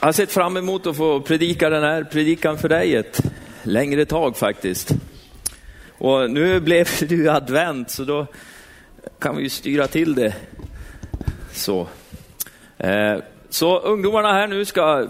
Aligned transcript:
Jag 0.00 0.06
har 0.06 0.12
sett 0.12 0.32
fram 0.32 0.56
emot 0.56 0.86
att 0.86 0.96
få 0.96 1.20
predika 1.20 1.70
den 1.70 1.82
här 1.82 2.04
predikan 2.04 2.58
för 2.58 2.68
dig 2.68 2.96
ett 2.96 3.20
längre 3.62 4.04
tag 4.04 4.36
faktiskt. 4.36 4.94
Och 5.98 6.30
nu 6.30 6.60
blev 6.60 6.88
det 7.00 7.14
ju 7.14 7.28
advent 7.28 7.90
så 7.90 8.04
då 8.04 8.26
kan 9.18 9.36
vi 9.36 9.42
ju 9.42 9.48
styra 9.48 9.86
till 9.86 10.14
det. 10.14 10.34
Så, 11.52 11.86
eh, 12.78 13.16
så 13.48 13.78
ungdomarna 13.78 14.32
här 14.32 14.46
nu 14.46 14.64
ska, 14.64 15.06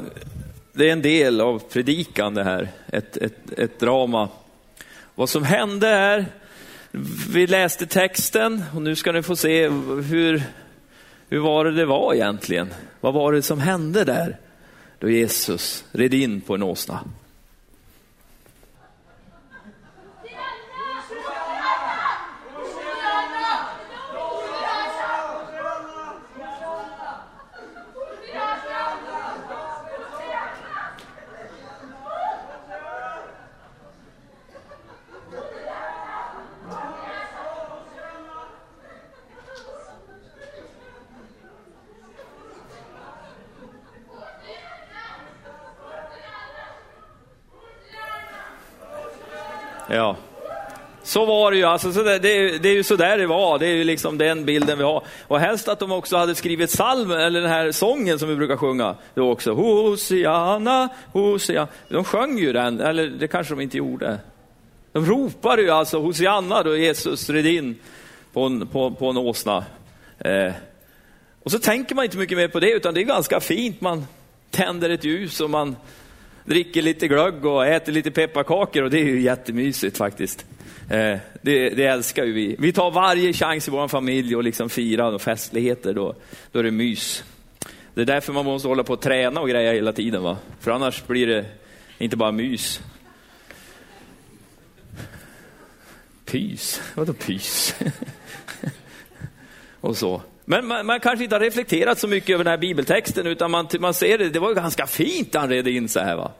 det 0.73 0.89
är 0.89 0.93
en 0.93 1.02
del 1.02 1.41
av 1.41 1.59
predikan 1.59 2.35
det 2.35 2.45
här, 2.45 2.69
ett, 2.87 3.16
ett, 3.16 3.59
ett 3.59 3.80
drama. 3.80 4.29
Vad 5.15 5.29
som 5.29 5.45
hände 5.45 5.88
är, 5.88 6.27
vi 7.33 7.47
läste 7.47 7.87
texten 7.87 8.63
och 8.75 8.83
nu 8.83 8.97
ska 8.97 9.13
ni 9.13 9.23
få 9.23 9.37
se 9.37 9.69
hur, 10.09 10.43
hur 11.29 11.38
var 11.38 11.65
det 11.65 11.73
det 11.73 11.87
var 11.87 12.15
egentligen? 12.15 12.69
Vad 13.01 13.15
var 13.15 13.33
det 13.33 13.43
som 13.43 13.61
hände 13.61 14.05
där? 14.05 14.38
Då 15.01 15.11
Jesus 15.11 15.85
red 15.93 16.15
in 16.15 16.41
på 16.41 16.55
en 16.55 16.63
åsna. 16.63 17.01
Ja, 49.91 50.16
så 51.02 51.24
var 51.24 51.51
det 51.51 51.57
ju. 51.57 51.65
Alltså, 51.65 51.93
så 51.93 52.02
det, 52.02 52.19
det, 52.19 52.59
det, 52.59 52.69
är 52.69 52.74
ju 52.74 52.83
så 52.83 52.96
där 52.96 53.19
det 53.19 53.27
var. 53.27 53.59
Det 53.59 53.66
är 53.66 53.74
ju 53.74 53.85
liksom 53.85 54.19
den 54.19 54.45
bilden 54.45 54.79
vi 54.79 54.85
har. 54.85 55.05
Och 55.27 55.41
helst 55.41 55.69
att 55.69 55.79
de 55.79 55.93
också 55.93 56.16
hade 56.16 56.35
skrivit 56.35 56.71
salmen, 56.71 57.21
eller 57.21 57.41
den 57.41 57.51
här 57.51 57.73
sången 57.73 58.18
som 58.18 58.29
vi 58.29 58.37
brukar 58.37 58.57
sjunga. 58.57 58.95
Då 59.15 59.30
också. 59.30 59.52
Hosianna, 59.52 60.88
Hosianna. 61.13 61.68
De 61.88 62.05
sjöng 62.05 62.38
ju 62.38 62.52
den, 62.52 62.80
eller 62.80 63.07
det 63.07 63.29
kanske 63.29 63.55
de 63.55 63.61
inte 63.61 63.77
gjorde. 63.77 64.19
De 64.93 65.06
ropade 65.06 65.62
ju 65.62 65.71
alltså 65.71 66.00
Hosianna 66.00 66.62
då 66.62 66.77
Jesus 66.77 67.31
red 67.31 67.47
in 67.47 67.78
på 68.33 68.43
en, 68.43 68.66
på, 68.66 68.91
på 68.91 69.11
en 69.11 69.16
åsna. 69.16 69.65
Eh. 70.19 70.53
Och 71.43 71.50
så 71.50 71.59
tänker 71.59 71.94
man 71.94 72.05
inte 72.05 72.16
mycket 72.16 72.38
mer 72.38 72.49
på 72.49 72.61
det, 72.61 72.71
utan 72.71 72.94
det 72.94 73.00
är 73.00 73.05
ganska 73.05 73.41
fint. 73.41 73.81
Man 73.81 74.06
tänder 74.50 74.91
ett 74.91 75.05
ljus 75.05 75.41
och 75.41 75.50
man 75.50 75.77
dricker 76.44 76.83
lite 76.83 77.09
glögg 77.09 77.44
och 77.44 77.66
äter 77.66 77.93
lite 77.93 78.10
pepparkakor 78.10 78.83
och 78.83 78.91
det 78.91 78.99
är 78.99 79.05
ju 79.05 79.21
jättemysigt 79.21 79.97
faktiskt. 79.97 80.47
Eh, 80.91 81.19
det, 81.43 81.71
det, 81.71 81.84
älskar 81.84 82.25
ju 82.25 82.33
vi. 82.33 82.56
Vi 82.59 82.72
tar 82.72 82.91
varje 82.91 83.33
chans 83.33 83.69
i 83.69 83.71
vår 83.71 83.88
familj 83.88 84.37
och 84.37 84.44
liksom 84.44 84.71
fira 84.71 85.09
och 85.09 85.22
festligheter, 85.22 85.94
då, 85.94 86.15
då 86.53 86.59
är 86.59 86.62
det 86.62 86.71
mys. 86.71 87.25
Det 87.94 88.00
är 88.00 88.05
därför 88.05 88.33
man 88.33 88.44
måste 88.44 88.69
hålla 88.69 88.84
på 88.84 88.93
och 88.93 89.00
träna 89.00 89.41
och 89.41 89.49
greja 89.49 89.72
hela 89.72 89.93
tiden, 89.93 90.22
va? 90.22 90.37
för 90.61 90.71
annars 90.71 91.06
blir 91.06 91.27
det 91.27 91.45
inte 91.99 92.17
bara 92.17 92.33
mys. 92.33 92.81
Pys? 96.25 96.83
Vadå 96.95 97.12
pys? 97.12 97.75
och 99.81 99.97
så. 99.97 100.22
Men 100.50 100.66
man, 100.66 100.87
man, 100.87 101.00
kanske 101.00 101.25
inte 101.25 101.37
har 101.37 101.41
reflekterat 101.41 101.99
så 101.99 102.09
mycket 102.09 102.34
över 102.34 102.44
den 102.44 102.50
här 102.50 102.59
bibeltexten, 102.59 103.27
utan 103.27 103.50
man, 103.50 103.69
man 103.81 103.94
ser 103.94 104.19
det, 104.19 104.31
det 104.31 104.38
var 104.38 104.55
ganska 104.55 104.87
fint 104.87 105.34
han 105.34 105.49
red 105.49 105.69
in 105.69 105.88
så 105.88 106.00
här. 106.00 106.16
Va? 106.16 106.33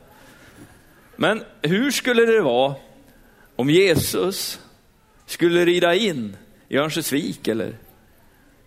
Men 1.15 1.43
hur 1.61 1.91
skulle 1.91 2.25
det 2.25 2.41
vara 2.41 2.75
om 3.55 3.69
Jesus 3.69 4.59
skulle 5.25 5.65
rida 5.65 5.95
in 5.95 6.37
i 6.69 6.77
Örnsköldsvik 6.77 7.47
eller 7.47 7.73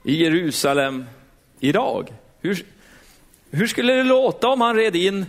i 0.05 0.23
Jerusalem 0.23 1.05
idag? 1.61 2.13
Hur, 2.41 2.65
hur 3.51 3.67
skulle 3.67 3.93
det 3.93 4.03
låta 4.03 4.49
om 4.49 4.61
han 4.61 4.77
red 4.77 4.97
in 4.97 5.27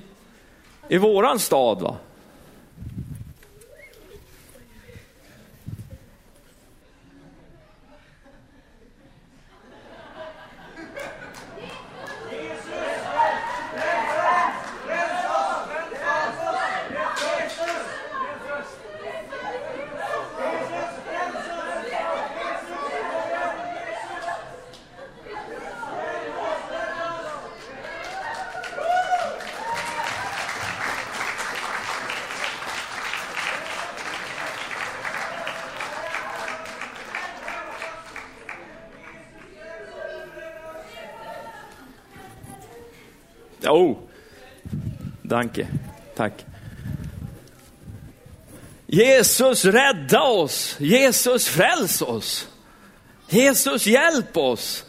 i 0.90 0.98
våran 0.98 1.40
stad? 1.40 1.82
Va? 1.82 1.98
Oh, 43.70 43.98
danke. 45.22 45.68
Tack. 46.16 46.46
Jesus 48.88 49.66
rädda 49.66 50.22
oss. 50.22 50.76
Jesus 50.80 51.48
fräls 51.48 52.02
oss. 52.02 52.48
Jesus 53.30 53.88
hjälp 53.88 54.38
oss. 54.38 54.86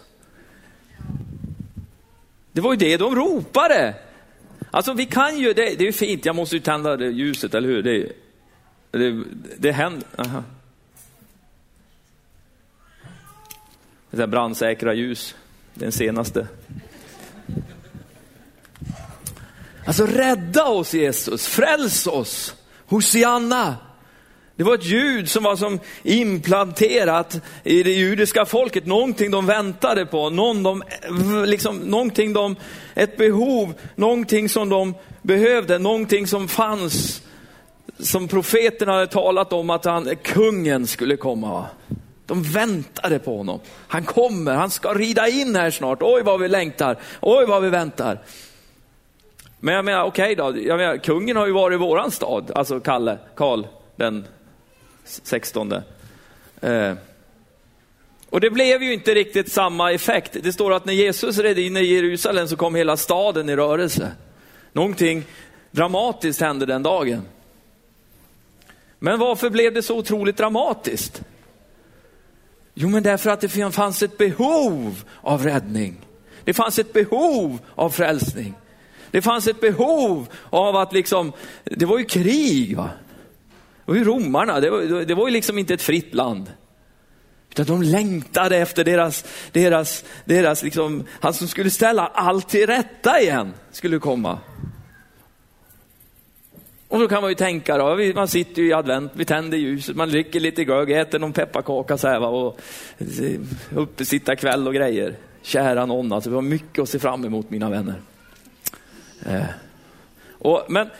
Det 2.52 2.60
var 2.60 2.72
ju 2.72 2.76
det 2.76 2.96
de 2.96 3.14
ropade. 3.14 3.94
Alltså 4.70 4.92
vi 4.92 5.06
kan 5.06 5.38
ju, 5.38 5.52
det, 5.52 5.74
det 5.78 5.88
är 5.88 5.92
fint, 5.92 6.26
jag 6.26 6.36
måste 6.36 6.56
ju 6.56 6.62
tända 6.62 6.96
det 6.96 7.10
ljuset, 7.10 7.54
eller 7.54 7.68
hur? 7.68 7.82
Det, 7.82 8.12
det, 8.90 9.24
det 9.58 9.72
händer. 9.72 10.08
Aha. 10.16 10.42
Det 14.10 14.16
där 14.16 14.26
brandsäkra 14.26 14.94
ljus, 14.94 15.34
den 15.74 15.92
senaste. 15.92 16.46
Alltså 19.86 20.06
rädda 20.06 20.64
oss 20.64 20.94
Jesus, 20.94 21.46
fräls 21.46 22.06
oss, 22.06 22.54
Hosianna. 22.86 23.76
Det 24.56 24.64
var 24.64 24.74
ett 24.74 24.84
ljud 24.84 25.30
som 25.30 25.42
var 25.44 25.56
som 25.56 25.80
implanterat 26.02 27.40
i 27.64 27.82
det 27.82 27.92
judiska 27.92 28.46
folket, 28.46 28.86
någonting 28.86 29.30
de 29.30 29.46
väntade 29.46 30.06
på, 30.06 30.30
någon 30.30 30.62
de, 30.62 30.82
liksom, 31.46 31.78
någonting 31.78 32.32
de, 32.32 32.56
ett 32.94 33.16
behov, 33.16 33.74
någonting 33.94 34.48
som 34.48 34.68
de 34.68 34.94
behövde, 35.22 35.78
någonting 35.78 36.26
som 36.26 36.48
fanns, 36.48 37.22
som 37.98 38.28
profeterna 38.28 38.92
hade 38.92 39.06
talat 39.06 39.52
om 39.52 39.70
att 39.70 39.84
han, 39.84 40.16
kungen 40.22 40.86
skulle 40.86 41.16
komma. 41.16 41.66
De 42.26 42.42
väntade 42.42 43.18
på 43.18 43.36
honom. 43.36 43.60
Han 43.88 44.04
kommer, 44.04 44.54
han 44.54 44.70
ska 44.70 44.94
rida 44.94 45.28
in 45.28 45.56
här 45.56 45.70
snart. 45.70 45.98
Oj 46.02 46.22
vad 46.22 46.40
vi 46.40 46.48
längtar, 46.48 46.96
oj 47.20 47.46
vad 47.46 47.62
vi 47.62 47.68
väntar. 47.68 48.18
Men 49.66 49.74
jag 49.74 49.84
menar, 49.84 50.04
okej 50.04 50.32
okay 50.32 50.34
då, 50.34 50.68
jag 50.68 50.76
menar, 50.76 50.96
kungen 50.96 51.36
har 51.36 51.46
ju 51.46 51.52
varit 51.52 51.74
i 51.74 51.78
våran 51.78 52.10
stad, 52.10 52.50
alltså 52.54 52.80
Kalle, 52.80 53.18
Karl 53.34 53.66
den 53.96 54.26
16. 55.04 55.72
Eh. 56.60 56.94
Och 58.30 58.40
det 58.40 58.50
blev 58.50 58.82
ju 58.82 58.92
inte 58.92 59.14
riktigt 59.14 59.52
samma 59.52 59.92
effekt. 59.92 60.36
Det 60.42 60.52
står 60.52 60.72
att 60.72 60.84
när 60.84 60.92
Jesus 60.92 61.38
red 61.38 61.58
in 61.58 61.76
i 61.76 61.84
Jerusalem 61.84 62.48
så 62.48 62.56
kom 62.56 62.74
hela 62.74 62.96
staden 62.96 63.48
i 63.48 63.56
rörelse. 63.56 64.12
Någonting 64.72 65.24
dramatiskt 65.70 66.40
hände 66.40 66.66
den 66.66 66.82
dagen. 66.82 67.22
Men 68.98 69.18
varför 69.18 69.50
blev 69.50 69.74
det 69.74 69.82
så 69.82 69.98
otroligt 69.98 70.36
dramatiskt? 70.36 71.22
Jo, 72.74 72.88
men 72.88 73.02
därför 73.02 73.30
att 73.30 73.40
det 73.40 73.72
fanns 73.72 74.02
ett 74.02 74.18
behov 74.18 75.04
av 75.20 75.44
räddning. 75.44 75.96
Det 76.44 76.54
fanns 76.54 76.78
ett 76.78 76.92
behov 76.92 77.58
av 77.74 77.90
frälsning. 77.90 78.54
Det 79.16 79.22
fanns 79.22 79.46
ett 79.46 79.60
behov 79.60 80.28
av 80.50 80.76
att 80.76 80.92
liksom, 80.92 81.32
det 81.64 81.86
var 81.86 81.98
ju 81.98 82.04
krig. 82.04 82.76
Va? 82.76 82.90
Det 83.84 83.92
var 83.92 83.98
ju 83.98 84.04
romarna, 84.04 84.60
det 84.60 84.70
var, 84.70 85.04
det 85.04 85.14
var 85.14 85.26
ju 85.28 85.32
liksom 85.32 85.58
inte 85.58 85.74
ett 85.74 85.82
fritt 85.82 86.14
land. 86.14 86.52
Utan 87.50 87.66
de 87.66 87.82
längtade 87.82 88.56
efter 88.56 88.84
deras, 88.84 89.24
deras, 89.52 90.04
deras 90.24 90.62
liksom, 90.62 91.04
han 91.20 91.34
som 91.34 91.48
skulle 91.48 91.70
ställa 91.70 92.06
allt 92.06 92.48
till 92.48 92.66
rätta 92.66 93.20
igen, 93.20 93.54
skulle 93.72 93.98
komma. 93.98 94.38
Och 96.88 97.00
då 97.00 97.08
kan 97.08 97.20
man 97.20 97.30
ju 97.30 97.34
tänka 97.34 97.78
då, 97.78 98.12
man 98.14 98.28
sitter 98.28 98.62
ju 98.62 98.68
i 98.68 98.72
advent, 98.72 99.12
vi 99.14 99.24
tänder 99.24 99.58
ljuset, 99.58 99.96
man 99.96 100.08
dricker 100.08 100.40
lite 100.40 100.64
glögg, 100.64 100.90
äter 100.90 101.18
någon 101.18 101.32
pepparkaka 101.32 101.98
så 101.98 102.08
här 102.08 102.20
va, 102.20 102.28
och 102.28 102.60
uppe 103.74 104.04
sitta 104.04 104.36
kväll 104.36 104.66
och 104.66 104.74
grejer. 104.74 105.16
Kära 105.42 105.86
någon, 105.86 106.12
alltså 106.12 106.30
vi 106.30 106.34
har 106.34 106.42
mycket 106.42 106.82
att 106.82 106.88
se 106.88 106.98
fram 106.98 107.24
emot 107.24 107.50
mina 107.50 107.70
vänner. 107.70 108.00
Eh, 109.28 109.44
och, 110.38 110.64
men 110.68 110.90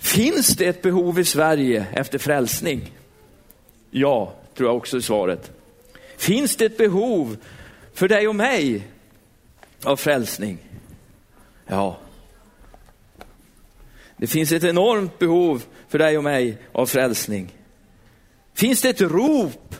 finns 0.00 0.48
det 0.48 0.66
ett 0.66 0.82
behov 0.82 1.20
i 1.20 1.24
Sverige 1.24 1.86
efter 1.92 2.18
frälsning? 2.18 2.92
Ja, 3.90 4.32
tror 4.54 4.68
jag 4.68 4.76
också 4.76 4.96
är 4.96 5.00
svaret. 5.00 5.50
Finns 6.16 6.56
det 6.56 6.64
ett 6.64 6.78
behov 6.78 7.36
för 7.94 8.08
dig 8.08 8.28
och 8.28 8.36
mig 8.36 8.88
av 9.84 9.96
frälsning? 9.96 10.58
Ja. 11.66 11.96
Det 14.16 14.26
finns 14.26 14.52
ett 14.52 14.64
enormt 14.64 15.18
behov 15.18 15.64
för 15.88 15.98
dig 15.98 16.18
och 16.18 16.24
mig 16.24 16.56
av 16.72 16.86
frälsning. 16.86 17.54
Finns 18.54 18.82
det 18.82 18.88
ett 18.88 19.00
rop 19.00 19.74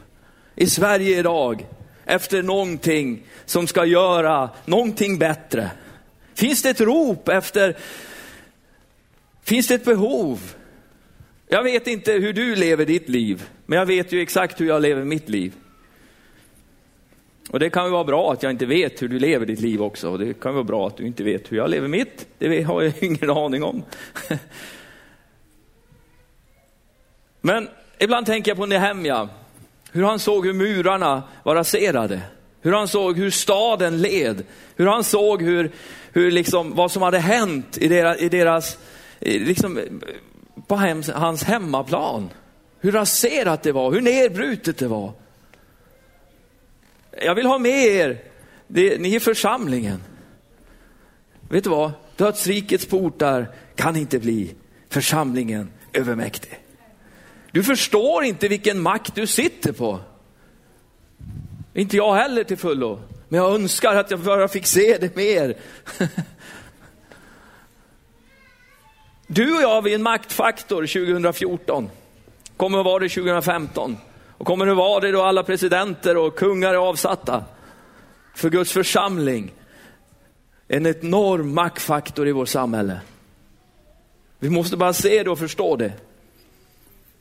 i 0.54 0.66
Sverige 0.66 1.18
idag 1.18 1.66
efter 2.04 2.42
någonting 2.42 3.22
som 3.44 3.66
ska 3.66 3.84
göra 3.84 4.50
någonting 4.64 5.18
bättre? 5.18 5.70
Finns 6.38 6.62
det 6.62 6.70
ett 6.70 6.80
rop 6.80 7.28
efter, 7.28 7.76
finns 9.42 9.68
det 9.68 9.74
ett 9.74 9.84
behov? 9.84 10.54
Jag 11.48 11.62
vet 11.62 11.86
inte 11.86 12.12
hur 12.12 12.32
du 12.32 12.56
lever 12.56 12.86
ditt 12.86 13.08
liv, 13.08 13.48
men 13.66 13.78
jag 13.78 13.86
vet 13.86 14.12
ju 14.12 14.22
exakt 14.22 14.60
hur 14.60 14.66
jag 14.66 14.82
lever 14.82 15.04
mitt 15.04 15.28
liv. 15.28 15.54
Och 17.50 17.60
det 17.60 17.70
kan 17.70 17.84
ju 17.84 17.90
vara 17.90 18.04
bra 18.04 18.32
att 18.32 18.42
jag 18.42 18.52
inte 18.52 18.66
vet 18.66 19.02
hur 19.02 19.08
du 19.08 19.18
lever 19.18 19.46
ditt 19.46 19.60
liv 19.60 19.82
också. 19.82 20.10
Och 20.10 20.18
det 20.18 20.40
kan 20.40 20.54
vara 20.54 20.64
bra 20.64 20.86
att 20.86 20.96
du 20.96 21.06
inte 21.06 21.24
vet 21.24 21.52
hur 21.52 21.56
jag 21.56 21.70
lever 21.70 21.88
mitt. 21.88 22.26
Det 22.38 22.62
har 22.62 22.82
jag 22.82 22.92
ingen 23.00 23.30
aning 23.30 23.62
om. 23.62 23.82
Men 27.40 27.68
ibland 27.98 28.26
tänker 28.26 28.50
jag 28.50 28.58
på 28.58 28.66
Nehemja. 28.66 29.28
Hur 29.92 30.02
han 30.02 30.18
såg 30.18 30.46
hur 30.46 30.54
murarna 30.54 31.22
var 31.42 31.54
raserade. 31.54 32.20
Hur 32.60 32.72
han 32.72 32.88
såg 32.88 33.18
hur 33.18 33.30
staden 33.30 34.02
led. 34.02 34.44
Hur 34.76 34.86
han 34.86 35.04
såg 35.04 35.42
hur, 35.42 35.70
hur 36.12 36.30
liksom, 36.30 36.74
vad 36.74 36.92
som 36.92 37.02
hade 37.02 37.18
hänt 37.18 37.78
i 37.78 37.88
deras, 37.88 38.20
i 38.20 38.28
deras 38.28 38.78
liksom, 39.20 40.00
på 40.66 40.76
hem, 40.76 41.02
hans 41.14 41.42
hemmaplan. 41.42 42.30
Hur 42.80 42.92
raserat 42.92 43.62
det 43.62 43.72
var, 43.72 43.92
hur 43.92 44.00
nedbrutet 44.00 44.78
det 44.78 44.88
var. 44.88 45.12
Jag 47.22 47.34
vill 47.34 47.46
ha 47.46 47.58
med 47.58 47.84
er, 47.84 48.18
det, 48.66 49.00
ni 49.00 49.14
är 49.14 49.20
församlingen. 49.20 50.02
Vet 51.48 51.64
du 51.64 51.70
vad? 51.70 51.92
Dödsrikets 52.16 52.86
portar 52.86 53.48
kan 53.74 53.96
inte 53.96 54.18
bli 54.18 54.54
församlingen 54.88 55.70
övermäktig. 55.92 56.60
Du 57.52 57.62
förstår 57.64 58.24
inte 58.24 58.48
vilken 58.48 58.80
makt 58.80 59.14
du 59.14 59.26
sitter 59.26 59.72
på. 59.72 60.00
Inte 61.78 61.96
jag 61.96 62.14
heller 62.14 62.44
till 62.44 62.56
fullo, 62.56 63.00
men 63.28 63.40
jag 63.40 63.54
önskar 63.54 63.94
att 63.94 64.10
jag 64.10 64.20
bara 64.20 64.48
fick 64.48 64.66
se 64.66 64.98
det 64.98 65.16
mer. 65.16 65.56
Du 69.26 69.56
och 69.56 69.62
jag, 69.62 69.82
vi 69.82 69.90
är 69.90 69.94
en 69.94 70.02
maktfaktor 70.02 70.86
2014. 70.86 71.90
Kommer 72.56 72.78
att 72.78 72.84
vara 72.84 72.98
det 72.98 73.08
2015. 73.08 73.96
Och 74.38 74.46
kommer 74.46 74.66
det 74.66 74.74
vara 74.74 75.00
det 75.00 75.12
då 75.12 75.22
alla 75.22 75.42
presidenter 75.42 76.16
och 76.16 76.38
kungar 76.38 76.74
är 76.74 76.78
avsatta 76.78 77.44
för 78.34 78.50
Guds 78.50 78.72
församling. 78.72 79.52
En 80.68 80.86
enorm 80.86 81.54
maktfaktor 81.54 82.28
i 82.28 82.32
vårt 82.32 82.48
samhälle. 82.48 83.00
Vi 84.38 84.50
måste 84.50 84.76
bara 84.76 84.92
se 84.92 85.22
det 85.22 85.30
och 85.30 85.38
förstå 85.38 85.76
det. 85.76 85.92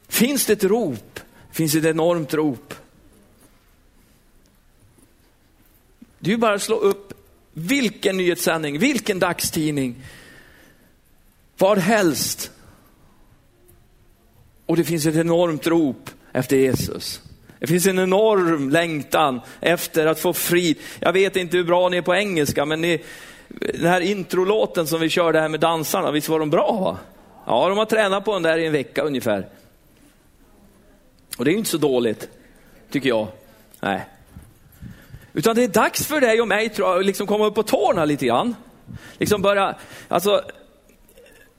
Finns 0.07 0.45
det 0.45 0.53
ett 0.53 0.63
rop? 0.63 1.19
Finns 1.51 1.71
det 1.71 1.79
ett 1.79 1.85
enormt 1.85 2.33
rop? 2.33 2.73
Du 6.19 6.37
bara 6.37 6.59
slå 6.59 6.75
upp 6.75 7.13
vilken 7.53 8.17
nyhetssändning, 8.17 8.79
vilken 8.79 9.19
dagstidning, 9.19 9.95
vad 11.57 11.77
helst. 11.77 12.51
Och 14.65 14.77
det 14.77 14.83
finns 14.83 15.05
ett 15.05 15.15
enormt 15.15 15.67
rop 15.67 16.09
efter 16.31 16.57
Jesus. 16.57 17.21
Det 17.59 17.67
finns 17.67 17.87
en 17.87 17.99
enorm 17.99 18.69
längtan 18.69 19.41
efter 19.59 20.05
att 20.05 20.19
få 20.19 20.33
frid. 20.33 20.77
Jag 20.99 21.13
vet 21.13 21.35
inte 21.35 21.57
hur 21.57 21.63
bra 21.63 21.89
ni 21.89 21.97
är 21.97 22.01
på 22.01 22.15
engelska, 22.15 22.65
men 22.65 22.81
ni, 22.81 23.03
den 23.49 23.85
här 23.85 24.01
introlåten 24.01 24.87
som 24.87 24.99
vi 24.99 25.09
körde 25.09 25.39
här 25.39 25.49
med 25.49 25.59
dansarna, 25.59 26.11
visst 26.11 26.29
var 26.29 26.39
de 26.39 26.49
bra? 26.49 26.71
Va? 26.71 26.97
Ja, 27.45 27.69
de 27.69 27.77
har 27.77 27.85
tränat 27.85 28.25
på 28.25 28.33
den 28.33 28.43
där 28.43 28.57
i 28.57 28.65
en 28.65 28.71
vecka 28.71 29.01
ungefär. 29.01 29.47
Och 31.37 31.45
det 31.45 31.51
är 31.51 31.55
inte 31.55 31.69
så 31.69 31.77
dåligt, 31.77 32.29
tycker 32.91 33.09
jag. 33.09 33.27
Nej. 33.79 34.05
Utan 35.37 35.55
det 35.55 35.63
är 35.63 35.67
dags 35.67 36.05
för 36.05 36.21
dig 36.21 36.41
och 36.41 36.47
mig, 36.47 36.69
tror 36.69 36.89
jag, 36.89 36.99
att 36.99 37.05
liksom 37.05 37.27
komma 37.27 37.45
upp 37.45 37.55
på 37.55 37.63
tårna 37.63 38.05
lite 38.05 38.25
grann. 38.25 38.55
Liksom 39.17 39.41
börja, 39.41 39.75
alltså, 40.07 40.41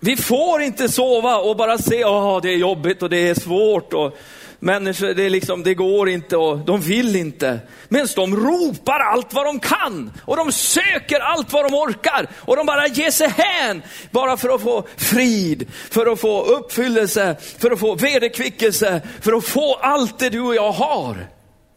vi 0.00 0.16
får 0.16 0.62
inte 0.62 0.88
sova 0.88 1.36
och 1.36 1.56
bara 1.56 1.78
se, 1.78 2.04
att 2.04 2.42
det 2.42 2.52
är 2.52 2.56
jobbigt 2.56 3.02
och 3.02 3.10
det 3.10 3.28
är 3.28 3.34
svårt 3.34 3.92
och 3.92 4.18
Människor, 4.60 5.14
det, 5.14 5.22
är 5.22 5.30
liksom, 5.30 5.62
det 5.62 5.74
går 5.74 6.08
inte 6.08 6.36
och 6.36 6.58
de 6.58 6.80
vill 6.80 7.16
inte. 7.16 7.60
Men 7.88 8.08
de 8.16 8.36
ropar 8.36 9.00
allt 9.00 9.34
vad 9.34 9.46
de 9.46 9.60
kan 9.60 10.12
och 10.24 10.36
de 10.36 10.52
söker 10.52 11.20
allt 11.20 11.52
vad 11.52 11.64
de 11.64 11.74
orkar 11.74 12.26
och 12.36 12.56
de 12.56 12.66
bara 12.66 12.86
ger 12.86 13.10
sig 13.10 13.28
hän 13.28 13.82
bara 14.10 14.36
för 14.36 14.48
att 14.48 14.62
få 14.62 14.84
frid, 14.96 15.70
för 15.90 16.12
att 16.12 16.20
få 16.20 16.42
uppfyllelse, 16.42 17.36
för 17.58 17.70
att 17.70 17.80
få 17.80 17.94
vederkvickelse, 17.94 19.00
för 19.20 19.32
att 19.32 19.44
få 19.44 19.74
allt 19.74 20.18
det 20.18 20.30
du 20.30 20.40
och 20.40 20.54
jag 20.54 20.72
har. 20.72 21.26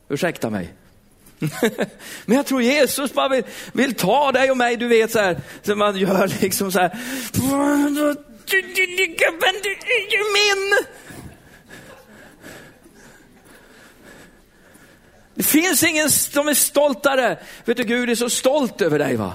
Ursäkta 0.10 0.50
mig. 0.50 0.74
Men 2.26 2.38
jag 2.38 2.46
tror 2.46 2.62
Jesus 2.62 3.14
bara 3.14 3.30
vill, 3.30 3.44
vill 3.74 3.94
ta 3.94 4.32
dig 4.32 4.52
och 4.52 4.58
mig, 4.58 4.78
du 4.78 4.88
vet 4.88 5.12
så 5.12 5.20
här, 5.20 5.38
som 5.62 5.80
man 5.80 5.98
gör 5.98 6.42
liksom 6.42 6.72
så 6.72 6.80
här. 6.80 6.98
Du, 8.46 8.62
du 8.62 9.72
är 9.72 10.12
ju 10.12 10.34
min! 10.34 10.86
Det 15.36 15.44
finns 15.44 15.84
ingen 15.84 16.10
som 16.10 16.48
är 16.48 16.54
stoltare. 16.54 17.38
Vet 17.66 17.78
du, 17.78 17.84
Gud 17.84 18.10
är 18.10 18.16
så 18.16 18.30
stolt 18.30 18.82
över 18.82 19.00
dig. 19.00 19.16
va? 19.16 19.34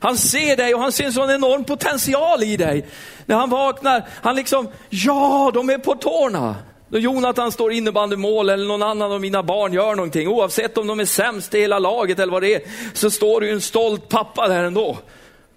Han 0.00 0.18
ser 0.18 0.56
dig 0.56 0.74
och 0.74 0.80
han 0.80 0.92
ser 0.92 1.04
en 1.04 1.12
sån 1.12 1.30
enorm 1.30 1.64
potential 1.64 2.42
i 2.42 2.56
dig. 2.56 2.86
När 3.26 3.36
han 3.36 3.50
vaknar, 3.50 4.08
han 4.22 4.36
liksom, 4.36 4.68
ja, 4.90 5.50
de 5.54 5.70
är 5.70 5.78
på 5.78 5.94
tårna. 5.94 6.56
Då 6.88 6.98
Jonathan 6.98 7.52
står 7.52 7.72
innebandymål 7.72 8.48
eller 8.48 8.66
någon 8.66 8.82
annan 8.82 9.12
av 9.12 9.20
mina 9.20 9.42
barn 9.42 9.72
gör 9.72 9.94
någonting, 9.94 10.28
oavsett 10.28 10.78
om 10.78 10.86
de 10.86 11.00
är 11.00 11.04
sämst 11.04 11.54
i 11.54 11.60
hela 11.60 11.78
laget 11.78 12.18
eller 12.18 12.32
vad 12.32 12.42
det 12.42 12.54
är, 12.54 12.62
så 12.92 13.10
står 13.10 13.40
det 13.40 13.46
ju 13.46 13.52
en 13.52 13.60
stolt 13.60 14.08
pappa 14.08 14.48
där 14.48 14.64
ändå. 14.64 14.98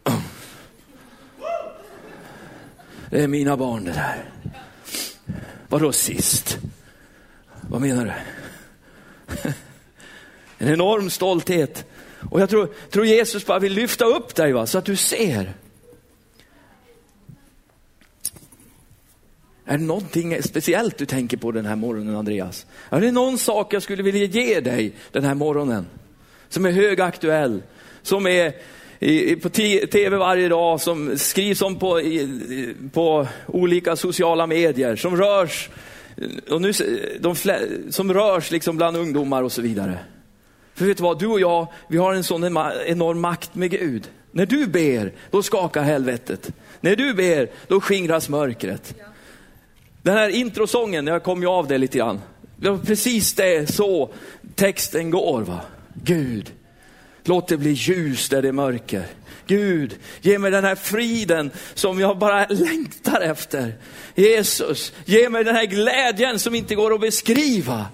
Det 3.10 3.24
är 3.24 3.28
mina 3.28 3.58
barn 3.58 3.84
det 3.84 3.92
där. 3.92 4.26
Vadå 5.68 5.92
sist? 5.92 6.58
Vad 7.62 7.82
menar 7.82 8.06
du? 8.06 8.12
En 10.62 10.74
enorm 10.74 11.10
stolthet. 11.10 11.86
Och 12.32 12.42
jag 12.42 12.50
tror, 12.50 12.70
tror 12.90 13.06
Jesus 13.06 13.46
bara 13.46 13.60
vill 13.60 13.74
lyfta 13.74 14.06
upp 14.06 14.36
dig 14.36 14.54
va? 14.54 14.68
så 14.68 14.78
att 14.78 14.86
du 14.86 14.96
ser. 14.96 15.54
Är 19.70 19.78
det 19.78 19.84
någonting 19.84 20.44
speciellt 20.44 20.98
du 20.98 21.06
tänker 21.06 21.38
på 21.38 21.52
den 21.52 21.66
här 21.66 21.76
morgonen 21.76 22.16
Andreas? 22.16 22.66
Är 22.90 23.02
det 23.02 23.12
någon 23.12 23.38
sak 23.38 23.74
jag 23.74 23.84
skulle 23.84 24.04
vilja 24.04 24.26
ge 24.26 24.60
dig 24.60 24.94
den 25.12 25.24
här 25.24 25.36
morgonen? 25.36 25.86
Som 26.50 26.66
är 26.66 26.72
högaktuell, 26.72 27.64
som 28.02 28.28
är 28.28 28.54
på 29.36 29.50
tv 29.50 30.18
varje 30.18 30.50
dag, 30.50 30.82
som 30.82 31.18
skrivs 31.18 31.62
om 31.62 31.76
på, 31.76 32.02
på 32.94 33.28
olika 33.48 33.96
sociala 33.96 34.48
medier, 34.48 34.96
som 34.96 35.18
rörs, 35.18 35.70
och 36.50 36.62
nu, 36.62 36.72
de, 37.20 37.36
som 37.90 38.14
rörs 38.14 38.52
liksom 38.52 38.78
bland 38.78 38.98
ungdomar 38.98 39.44
och 39.44 39.52
så 39.52 39.62
vidare. 39.62 39.98
För 40.74 40.86
vet 40.86 40.98
du 40.98 41.04
vad, 41.04 41.20
du 41.20 41.28
och 41.28 41.40
jag, 41.40 41.68
vi 41.88 41.98
har 41.98 42.14
en 42.14 42.24
sån 42.24 42.44
enorm 42.44 43.22
makt 43.22 43.56
med 43.56 43.72
Gud. 43.72 44.10
När 44.32 44.46
du 44.46 44.68
ber, 44.68 45.14
då 45.32 45.44
skakar 45.44 45.84
helvetet. 45.84 46.52
När 46.82 46.96
du 46.96 47.14
ber, 47.14 47.50
då 47.68 47.82
skingras 47.82 48.30
mörkret. 48.30 48.96
Den 50.02 50.18
här 50.18 50.30
introsången, 50.30 51.08
jag 51.08 51.24
kom 51.24 51.42
ju 51.42 51.48
av 51.48 51.68
det 51.68 51.78
lite 51.78 51.98
grann. 51.98 52.22
Det 52.56 52.70
var 52.70 52.78
precis 52.78 53.34
det 53.34 53.74
så 53.74 54.14
texten 54.56 55.10
går. 55.12 55.42
va. 55.42 55.60
Gud, 55.94 56.52
låt 57.24 57.48
det 57.48 57.58
bli 57.58 57.72
ljus 57.72 58.30
där 58.30 58.42
det 58.42 58.48
är 58.48 58.52
mörker. 58.52 59.06
Gud, 59.48 59.96
ge 60.22 60.40
mig 60.40 60.52
den 60.52 60.64
här 60.64 60.76
friden 60.76 61.52
som 61.74 62.00
jag 62.00 62.18
bara 62.18 62.48
längtar 62.48 63.22
efter. 63.22 63.74
Jesus, 64.16 64.94
ge 65.06 65.30
mig 65.30 65.44
den 65.44 65.56
här 65.56 65.66
glädjen 65.66 66.40
som 66.40 66.56
inte 66.56 66.76
går 66.76 66.94
att 66.94 67.02
beskriva. 67.02 67.86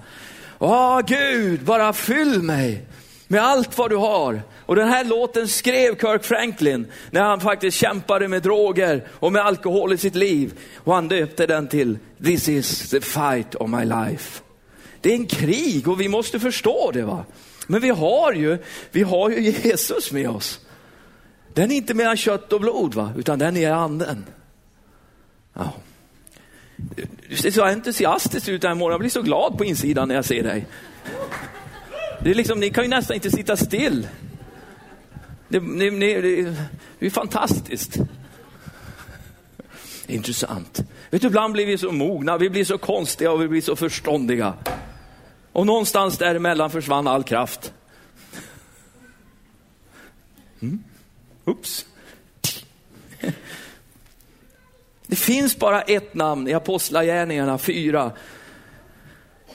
Åh 0.59 1.01
Gud, 1.07 1.63
bara 1.63 1.93
fyll 1.93 2.41
mig 2.41 2.85
med 3.27 3.41
allt 3.41 3.77
vad 3.77 3.89
du 3.89 3.95
har. 3.95 4.41
Och 4.65 4.75
den 4.75 4.87
här 4.87 5.05
låten 5.05 5.47
skrev 5.47 5.99
Kirk 5.99 6.23
Franklin 6.23 6.87
när 7.11 7.21
han 7.21 7.39
faktiskt 7.39 7.77
kämpade 7.77 8.27
med 8.27 8.43
droger 8.43 9.07
och 9.11 9.31
med 9.31 9.41
alkohol 9.41 9.93
i 9.93 9.97
sitt 9.97 10.15
liv. 10.15 10.53
Och 10.75 10.95
han 10.95 11.07
döpte 11.07 11.47
den 11.47 11.67
till 11.67 11.97
This 12.23 12.49
is 12.49 12.89
the 12.89 13.01
fight 13.01 13.55
of 13.55 13.69
my 13.69 13.85
life. 13.85 14.41
Det 15.01 15.09
är 15.09 15.15
en 15.15 15.25
krig 15.27 15.87
och 15.87 16.01
vi 16.01 16.07
måste 16.07 16.39
förstå 16.39 16.91
det. 16.91 17.03
va. 17.03 17.25
Men 17.67 17.81
vi 17.81 17.89
har 17.89 18.33
ju, 18.33 18.57
vi 18.91 19.03
har 19.03 19.29
ju 19.29 19.41
Jesus 19.41 20.11
med 20.11 20.29
oss. 20.29 20.59
Den 21.53 21.71
är 21.71 21.75
inte 21.75 21.93
mellan 21.93 22.17
kött 22.17 22.53
och 22.53 22.61
blod, 22.61 22.93
va? 22.93 23.13
utan 23.17 23.39
den 23.39 23.57
är 23.57 23.71
anden. 23.71 24.25
Ja. 25.53 25.73
Du 27.29 27.35
ser 27.35 27.51
så 27.51 27.63
entusiastisk 27.63 28.47
ut 28.47 28.61
den 28.61 28.69
här 28.69 28.75
morgonen. 28.75 28.93
Jag 28.93 28.99
blir 28.99 29.09
så 29.09 29.21
glad 29.21 29.57
på 29.57 29.65
insidan 29.65 30.07
när 30.07 30.15
jag 30.15 30.25
ser 30.25 30.43
dig. 30.43 30.65
Det 32.23 32.29
är 32.29 32.33
liksom, 32.33 32.59
ni 32.59 32.69
kan 32.69 32.83
ju 32.83 32.89
nästan 32.89 33.15
inte 33.15 33.31
sitta 33.31 33.57
still. 33.57 34.07
Det, 35.47 35.59
det, 35.59 35.89
det, 36.21 36.55
det 36.99 37.05
är 37.05 37.09
fantastiskt. 37.09 37.97
Intressant. 40.07 40.83
Vet 41.09 41.21
du, 41.21 41.27
ibland 41.27 41.53
blir 41.53 41.65
vi 41.65 41.77
så 41.77 41.91
mogna, 41.91 42.37
vi 42.37 42.49
blir 42.49 42.65
så 42.65 42.77
konstiga 42.77 43.31
och 43.31 43.41
vi 43.41 43.47
blir 43.47 43.61
så 43.61 43.75
förståndiga. 43.75 44.53
Och 45.51 45.65
någonstans 45.65 46.17
däremellan 46.17 46.71
försvann 46.71 47.07
all 47.07 47.23
kraft. 47.23 47.73
Mm. 50.61 50.83
Oops. 51.45 51.85
Det 55.07 55.15
finns 55.15 55.59
bara 55.59 55.81
ett 55.81 56.13
namn 56.13 56.47
i 56.47 56.53
Apostlagärningarna 56.53 57.57
4. 57.57 58.11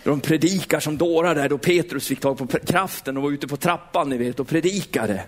De 0.04 0.20
predikar 0.20 0.80
som 0.80 0.98
dårar 0.98 1.34
där 1.34 1.48
då 1.48 1.58
Petrus 1.58 2.08
fick 2.08 2.20
tag 2.20 2.38
på 2.38 2.46
kraften 2.46 3.16
och 3.16 3.22
var 3.22 3.30
ute 3.30 3.48
på 3.48 3.56
trappan 3.56 4.08
ni 4.08 4.16
vet 4.16 4.40
och 4.40 4.48
predikade. 4.48 5.24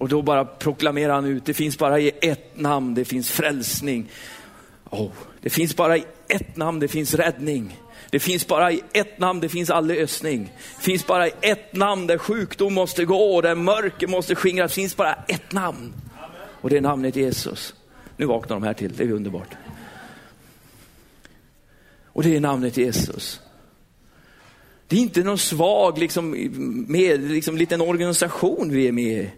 Och 0.00 0.08
då 0.08 0.22
bara 0.22 0.44
proklamerar 0.44 1.14
han 1.14 1.24
ut, 1.24 1.44
det 1.44 1.54
finns 1.54 1.78
bara 1.78 2.00
i 2.00 2.12
ett 2.20 2.58
namn, 2.58 2.94
det 2.94 3.04
finns 3.04 3.30
frälsning. 3.30 4.10
Oh, 4.90 5.10
det 5.40 5.50
finns 5.50 5.76
bara 5.76 5.96
i 5.96 6.04
ett 6.28 6.56
namn, 6.56 6.80
det 6.80 6.88
finns 6.88 7.14
räddning. 7.14 7.78
Det 8.10 8.20
finns 8.20 8.46
bara 8.46 8.72
i 8.72 8.82
ett 8.92 9.18
namn, 9.18 9.40
det 9.40 9.48
finns 9.48 9.70
all 9.70 9.86
lösning. 9.86 10.52
Det 10.76 10.82
finns 10.82 11.06
bara 11.06 11.28
i 11.28 11.32
ett 11.40 11.74
namn 11.74 12.06
där 12.06 12.18
sjukdom 12.18 12.74
måste 12.74 13.04
gå, 13.04 13.40
där 13.40 13.54
mörker 13.54 14.06
måste 14.06 14.34
skingras. 14.34 14.70
Det 14.70 14.74
finns 14.74 14.96
bara 14.96 15.14
ett 15.14 15.52
namn. 15.52 15.92
Och 16.60 16.70
det 16.70 16.76
är 16.76 16.80
namnet 16.80 17.16
Jesus. 17.16 17.74
Nu 18.16 18.26
vaknar 18.26 18.56
de 18.56 18.62
här 18.62 18.74
till, 18.74 18.92
det 18.96 19.04
är 19.04 19.12
underbart. 19.12 19.50
Och 22.04 22.22
det 22.22 22.36
är 22.36 22.40
namnet 22.40 22.76
Jesus. 22.76 23.40
Det 24.86 24.96
är 24.96 25.00
inte 25.00 25.22
någon 25.22 25.38
svag 25.38 25.98
liksom, 25.98 26.30
med, 26.88 27.20
liksom, 27.20 27.56
liten 27.56 27.80
organisation 27.80 28.70
vi 28.72 28.88
är 28.88 28.92
med 28.92 29.04
i, 29.04 29.30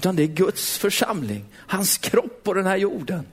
utan 0.00 0.16
det 0.16 0.22
är 0.22 0.26
Guds 0.26 0.78
församling, 0.78 1.44
hans 1.56 1.98
kropp 1.98 2.40
på 2.42 2.54
den 2.54 2.66
här 2.66 2.76
jorden. 2.76 3.26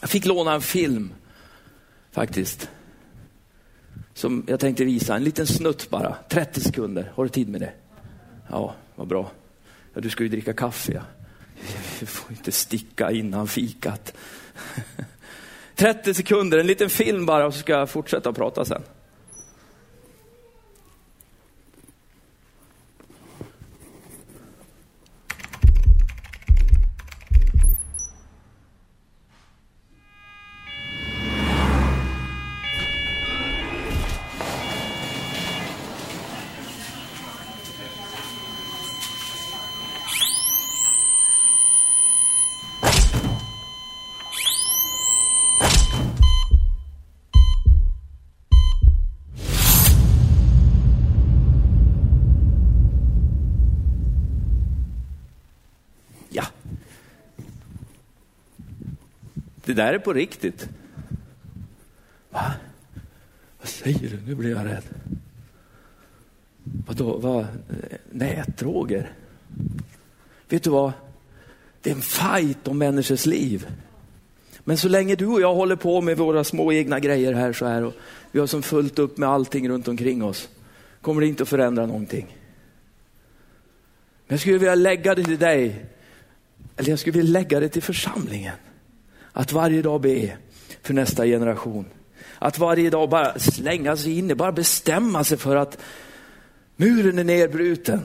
Jag 0.00 0.10
fick 0.10 0.24
låna 0.24 0.54
en 0.54 0.60
film 0.60 1.12
faktiskt. 2.12 2.68
Som 4.14 4.44
jag 4.46 4.60
tänkte 4.60 4.84
visa, 4.84 5.16
en 5.16 5.24
liten 5.24 5.46
snutt 5.46 5.90
bara, 5.90 6.16
30 6.28 6.60
sekunder. 6.60 7.12
Har 7.14 7.24
du 7.24 7.30
tid 7.30 7.48
med 7.48 7.60
det? 7.60 7.72
Ja, 8.50 8.74
vad 8.94 9.06
bra. 9.06 9.30
Ja, 9.94 10.00
du 10.00 10.10
ska 10.10 10.22
ju 10.22 10.28
dricka 10.28 10.52
kaffe. 10.52 10.92
Ja. 10.92 11.02
Du 12.00 12.06
får 12.06 12.30
inte 12.30 12.52
sticka 12.52 13.10
innan 13.10 13.48
fikat. 13.48 14.16
30 15.74 16.14
sekunder, 16.14 16.58
en 16.58 16.66
liten 16.66 16.90
film 16.90 17.26
bara 17.26 17.46
och 17.46 17.54
så 17.54 17.60
ska 17.60 17.72
jag 17.72 17.90
fortsätta 17.90 18.32
prata 18.32 18.64
sen. 18.64 18.82
där 59.76 59.94
är 59.94 59.98
på 59.98 60.12
riktigt. 60.12 60.68
Va? 62.30 62.52
Vad 63.58 63.68
säger 63.68 64.10
du? 64.10 64.18
Nu 64.26 64.34
blir 64.34 64.50
jag 64.50 64.66
rädd. 64.66 64.84
Vadå? 66.86 67.18
Vad? 67.18 67.46
Nätdroger? 68.10 69.12
Vet 70.48 70.62
du 70.62 70.70
vad? 70.70 70.92
Det 71.82 71.90
är 71.90 71.94
en 71.94 72.02
fight 72.02 72.68
om 72.68 72.78
människors 72.78 73.26
liv. 73.26 73.66
Men 74.64 74.76
så 74.76 74.88
länge 74.88 75.14
du 75.14 75.26
och 75.26 75.40
jag 75.40 75.54
håller 75.54 75.76
på 75.76 76.00
med 76.00 76.16
våra 76.16 76.44
små 76.44 76.72
egna 76.72 77.00
grejer 77.00 77.32
här 77.32 77.52
så 77.52 77.66
här 77.66 77.84
och 77.84 77.94
vi 78.32 78.40
har 78.40 78.46
som 78.46 78.62
fullt 78.62 78.98
upp 78.98 79.18
med 79.18 79.28
allting 79.28 79.68
runt 79.68 79.88
omkring 79.88 80.24
oss 80.24 80.48
kommer 81.06 81.20
det 81.20 81.26
inte 81.26 81.42
att 81.42 81.48
förändra 81.48 81.86
någonting. 81.86 82.26
Men 84.26 84.34
jag 84.34 84.40
skulle 84.40 84.58
vilja 84.58 84.74
lägga 84.74 85.14
det 85.14 85.24
till 85.24 85.38
dig, 85.38 85.84
eller 86.76 86.90
jag 86.90 86.98
skulle 86.98 87.18
vilja 87.18 87.32
lägga 87.32 87.60
det 87.60 87.68
till 87.68 87.82
församlingen. 87.82 88.54
Att 89.36 89.52
varje 89.52 89.82
dag 89.82 90.00
be 90.00 90.36
för 90.82 90.94
nästa 90.94 91.26
generation. 91.26 91.84
Att 92.38 92.58
varje 92.58 92.90
dag 92.90 93.08
bara 93.08 93.38
slänga 93.38 93.96
sig 93.96 94.18
in, 94.18 94.36
bara 94.36 94.52
bestämma 94.52 95.24
sig 95.24 95.38
för 95.38 95.56
att 95.56 95.78
muren 96.76 97.18
är 97.18 97.24
nedbruten. 97.24 98.02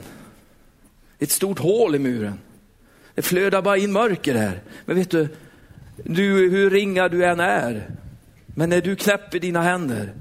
Ett 1.18 1.30
stort 1.30 1.58
hål 1.58 1.94
i 1.94 1.98
muren. 1.98 2.38
Det 3.14 3.22
flödar 3.22 3.62
bara 3.62 3.76
in 3.76 3.92
mörker 3.92 4.34
här. 4.34 4.62
Men 4.84 4.96
vet 4.96 5.10
du, 5.10 5.28
du 5.96 6.50
hur 6.50 6.70
ringa 6.70 7.08
du 7.08 7.24
än 7.24 7.40
är, 7.40 7.90
men 8.46 8.70
när 8.70 8.80
du 8.80 8.96
knäpper 8.96 9.38
dina 9.38 9.62
händer 9.62 10.14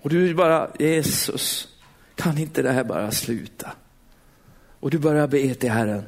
och 0.00 0.10
du 0.10 0.34
bara, 0.34 0.70
Jesus, 0.78 1.68
kan 2.14 2.38
inte 2.38 2.62
det 2.62 2.72
här 2.72 2.84
bara 2.84 3.10
sluta? 3.10 3.72
Och 4.80 4.90
du 4.90 4.98
börjar 4.98 5.26
be 5.26 5.54
till 5.54 5.70
Herren. 5.70 6.02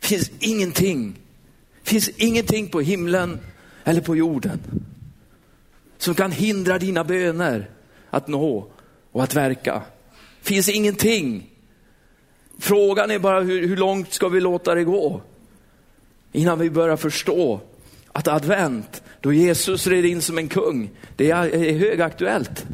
Det 0.00 0.06
finns 0.06 0.30
ingenting 0.38 1.16
finns 1.90 2.08
ingenting 2.08 2.68
på 2.68 2.80
himlen 2.80 3.38
eller 3.84 4.00
på 4.00 4.16
jorden 4.16 4.60
som 5.98 6.14
kan 6.14 6.32
hindra 6.32 6.78
dina 6.78 7.04
böner 7.04 7.70
att 8.10 8.28
nå 8.28 8.66
och 9.12 9.22
att 9.22 9.34
verka. 9.34 9.82
finns 10.42 10.68
ingenting. 10.68 11.50
Frågan 12.58 13.10
är 13.10 13.18
bara 13.18 13.40
hur, 13.40 13.68
hur 13.68 13.76
långt 13.76 14.12
ska 14.12 14.28
vi 14.28 14.40
låta 14.40 14.74
det 14.74 14.84
gå? 14.84 15.22
Innan 16.32 16.58
vi 16.58 16.70
börjar 16.70 16.96
förstå 16.96 17.60
att 18.12 18.28
advent, 18.28 19.02
då 19.20 19.32
Jesus 19.32 19.86
red 19.86 20.04
in 20.04 20.22
som 20.22 20.38
en 20.38 20.48
kung, 20.48 20.90
det 21.16 21.30
är, 21.30 21.54
är 21.54 21.78
högaktuellt. 21.78 22.66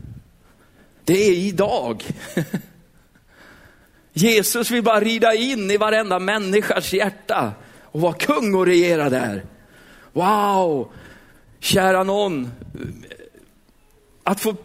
Det 1.04 1.28
är 1.28 1.32
idag. 1.32 2.04
Jesus 4.12 4.70
vill 4.70 4.82
bara 4.82 5.00
rida 5.00 5.35
in 5.35 5.70
i 5.70 5.76
varenda 5.76 6.18
människas 6.18 6.92
hjärta 6.92 7.54
och 7.96 8.02
vara 8.02 8.12
kung 8.12 8.54
och 8.54 8.66
regera 8.66 9.10
där. 9.10 9.44
Wow, 10.12 10.92
kära 11.60 12.04
någon, 12.04 12.50
att 14.22 14.40
få 14.40 14.56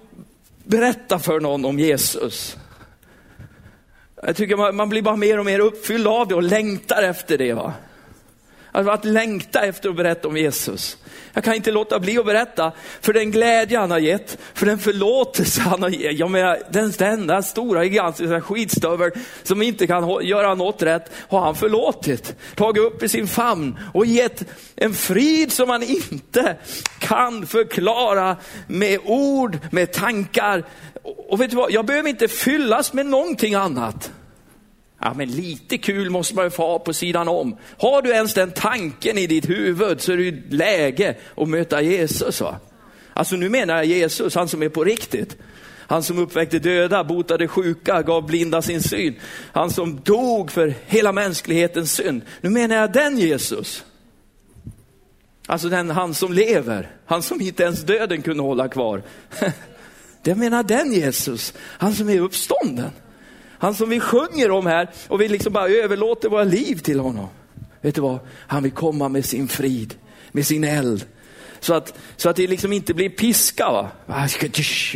berätta 0.63 1.19
för 1.19 1.39
någon 1.39 1.65
om 1.65 1.79
Jesus. 1.79 2.57
Jag 4.23 4.35
tycker 4.35 4.55
man, 4.55 4.75
man 4.75 4.89
blir 4.89 5.01
bara 5.01 5.15
mer 5.15 5.39
och 5.39 5.45
mer 5.45 5.59
uppfylld 5.59 6.07
av 6.07 6.27
det 6.27 6.35
och 6.35 6.43
längtar 6.43 7.03
efter 7.03 7.37
det. 7.37 7.53
Va? 7.53 7.73
Att 8.71 9.05
längta 9.05 9.61
efter 9.61 9.89
att 9.89 9.95
berätta 9.95 10.27
om 10.27 10.37
Jesus. 10.37 10.97
Jag 11.33 11.43
kan 11.43 11.55
inte 11.55 11.71
låta 11.71 11.99
bli 11.99 12.17
att 12.17 12.25
berätta 12.25 12.71
för 13.01 13.13
den 13.13 13.31
glädje 13.31 13.79
han 13.79 13.91
har 13.91 13.99
gett, 13.99 14.37
för 14.53 14.65
den 14.65 14.79
förlåtelse 14.79 15.61
han 15.61 15.81
har 15.81 15.89
gett. 15.89 16.19
Jag 16.19 16.31
menar, 16.31 16.59
den, 16.69 16.93
enda 16.99 17.41
stora 17.41 17.83
gigantiska 17.83 18.41
skitstöveln 18.41 19.11
som 19.43 19.61
inte 19.61 19.87
kan 19.87 20.25
göra 20.25 20.55
något 20.55 20.83
rätt 20.83 21.11
har 21.29 21.41
han 21.41 21.55
förlåtit, 21.55 22.35
tagit 22.55 22.83
upp 22.83 23.03
i 23.03 23.09
sin 23.09 23.27
famn 23.27 23.79
och 23.93 24.05
gett 24.05 24.43
en 24.75 24.93
frid 24.93 25.51
som 25.51 25.67
man 25.67 25.83
inte 25.83 26.57
kan 26.99 27.47
förklara 27.47 28.37
med 28.67 28.99
ord, 29.03 29.57
med 29.71 29.91
tankar. 29.93 30.63
Och 31.29 31.41
vet 31.41 31.49
du 31.49 31.55
vad, 31.55 31.71
jag 31.71 31.85
behöver 31.85 32.09
inte 32.09 32.27
fyllas 32.27 32.93
med 32.93 33.05
någonting 33.05 33.53
annat. 33.53 34.11
Ja, 35.01 35.13
men 35.13 35.31
lite 35.31 35.77
kul 35.77 36.09
måste 36.09 36.35
man 36.35 36.45
ju 36.45 36.49
få 36.49 36.67
ha 36.67 36.79
på 36.79 36.93
sidan 36.93 37.27
om. 37.27 37.57
Har 37.77 38.01
du 38.01 38.09
ens 38.09 38.33
den 38.33 38.51
tanken 38.51 39.17
i 39.17 39.27
ditt 39.27 39.49
huvud 39.49 40.01
så 40.01 40.11
är 40.11 40.17
det 40.17 40.23
ju 40.23 40.49
läge 40.49 41.15
att 41.37 41.49
möta 41.49 41.81
Jesus. 41.81 42.41
Va? 42.41 42.59
Alltså 43.13 43.35
nu 43.35 43.49
menar 43.49 43.75
jag 43.75 43.85
Jesus, 43.85 44.35
han 44.35 44.47
som 44.47 44.63
är 44.63 44.69
på 44.69 44.83
riktigt. 44.83 45.37
Han 45.87 46.03
som 46.03 46.19
uppväckte 46.19 46.59
döda, 46.59 47.03
botade 47.03 47.47
sjuka, 47.47 48.01
gav 48.01 48.25
blinda 48.25 48.61
sin 48.61 48.81
syn. 48.81 49.15
Han 49.53 49.71
som 49.71 49.99
dog 50.01 50.51
för 50.51 50.73
hela 50.85 51.11
mänsklighetens 51.11 51.93
synd. 51.93 52.21
Nu 52.41 52.49
menar 52.49 52.75
jag 52.75 52.93
den 52.93 53.17
Jesus. 53.17 53.83
Alltså 55.47 55.69
den 55.69 55.89
han 55.89 56.13
som 56.13 56.33
lever, 56.33 56.91
han 57.05 57.21
som 57.21 57.41
inte 57.41 57.63
ens 57.63 57.81
döden 57.83 58.21
kunde 58.21 58.43
hålla 58.43 58.67
kvar. 58.67 59.03
Jag 60.23 60.37
menar 60.37 60.63
den 60.63 60.93
Jesus, 60.93 61.53
han 61.59 61.93
som 61.93 62.09
är 62.09 62.19
uppstånden. 62.19 62.91
Han 63.61 63.75
som 63.75 63.89
vi 63.89 63.99
sjunger 63.99 64.51
om 64.51 64.65
här 64.65 64.89
och 65.07 65.21
vi 65.21 65.27
liksom 65.27 65.53
bara 65.53 65.67
överlåter 65.67 66.29
våra 66.29 66.43
liv 66.43 66.75
till 66.75 66.99
honom. 66.99 67.27
Vet 67.81 67.95
du 67.95 68.01
vad? 68.01 68.19
Han 68.27 68.63
vill 68.63 68.71
komma 68.71 69.09
med 69.09 69.25
sin 69.25 69.47
frid, 69.47 69.95
med 70.31 70.45
sin 70.45 70.63
eld. 70.63 71.05
Så 71.59 71.73
att, 71.73 71.97
så 72.17 72.29
att 72.29 72.35
det 72.35 72.47
liksom 72.47 72.73
inte 72.73 72.93
blir 72.93 73.09
piska. 73.09 73.71
Va? 73.71 73.91
Ah, 74.07 74.27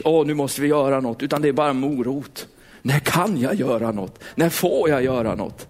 åh, 0.03 0.25
nu 0.25 0.33
måste 0.33 0.61
vi 0.61 0.67
göra 0.67 0.99
något, 0.99 1.23
utan 1.23 1.41
det 1.41 1.47
är 1.47 1.53
bara 1.53 1.73
morot. 1.73 2.47
När 2.81 2.99
kan 2.99 3.41
jag 3.41 3.55
göra 3.55 3.91
något? 3.91 4.23
När 4.35 4.49
får 4.49 4.89
jag 4.89 5.03
göra 5.03 5.35
något? 5.35 5.67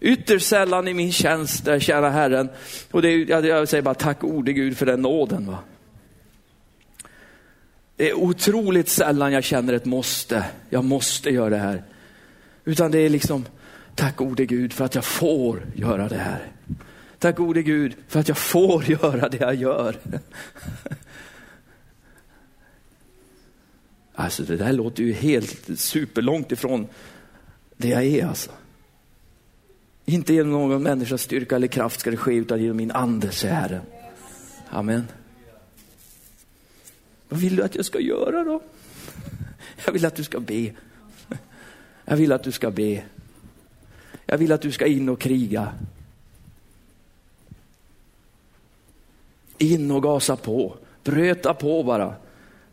Ytterst 0.00 0.48
sällan 0.48 0.88
i 0.88 0.94
min 0.94 1.12
tjänst 1.12 1.64
där 1.64 1.72
jag 1.72 1.82
tjänar 1.82 2.10
Herren. 2.10 2.48
Och 2.90 3.02
det 3.02 3.08
är, 3.08 3.44
jag 3.44 3.68
säger 3.68 3.82
bara 3.82 3.94
tack 3.94 4.20
gode 4.20 4.52
Gud 4.52 4.76
för 4.76 4.86
den 4.86 5.02
nåden. 5.02 5.46
Va? 5.46 5.58
Det 7.96 8.10
är 8.10 8.14
otroligt 8.14 8.88
sällan 8.88 9.32
jag 9.32 9.44
känner 9.44 9.72
ett 9.72 9.84
måste. 9.84 10.44
Jag 10.70 10.84
måste 10.84 11.30
göra 11.30 11.50
det 11.50 11.58
här. 11.58 11.82
Utan 12.64 12.90
det 12.90 12.98
är 12.98 13.08
liksom, 13.08 13.44
tack 13.94 14.16
gode 14.16 14.46
Gud 14.46 14.72
för 14.72 14.84
att 14.84 14.94
jag 14.94 15.04
får 15.04 15.66
göra 15.74 16.08
det 16.08 16.18
här. 16.18 16.52
Tack 17.18 17.36
gode 17.36 17.62
Gud 17.62 17.94
för 18.08 18.20
att 18.20 18.28
jag 18.28 18.38
får 18.38 18.84
göra 18.90 19.28
det 19.28 19.40
jag 19.40 19.54
gör. 19.54 19.96
Alltså 24.14 24.42
det 24.42 24.56
där 24.56 24.72
låter 24.72 25.02
ju 25.02 25.12
helt 25.12 25.78
superlångt 25.80 26.52
ifrån 26.52 26.86
det 27.76 27.88
jag 27.88 28.04
är 28.04 28.26
alltså. 28.26 28.50
Inte 30.04 30.34
genom 30.34 30.52
någon 30.52 30.82
människas 30.82 31.22
styrka 31.22 31.56
eller 31.56 31.66
kraft 31.66 32.00
ska 32.00 32.10
det 32.10 32.16
ske, 32.16 32.34
utan 32.34 32.62
genom 32.62 32.76
min 32.76 32.90
ande, 32.90 33.30
säger 33.30 33.54
Herren. 33.54 33.82
Amen. 34.68 35.08
Vad 37.28 37.40
vill 37.40 37.56
du 37.56 37.62
att 37.62 37.74
jag 37.74 37.84
ska 37.84 38.00
göra 38.00 38.44
då? 38.44 38.62
Jag 39.84 39.92
vill 39.92 40.06
att 40.06 40.16
du 40.16 40.24
ska 40.24 40.40
be. 40.40 40.72
Jag 42.12 42.16
vill 42.16 42.32
att 42.32 42.42
du 42.42 42.52
ska 42.52 42.70
be. 42.70 43.02
Jag 44.26 44.38
vill 44.38 44.52
att 44.52 44.62
du 44.62 44.72
ska 44.72 44.86
in 44.86 45.08
och 45.08 45.20
kriga. 45.20 45.72
In 49.58 49.90
och 49.90 50.02
gasa 50.02 50.36
på. 50.36 50.76
Bröta 51.04 51.54
på 51.54 51.82
bara. 51.82 52.14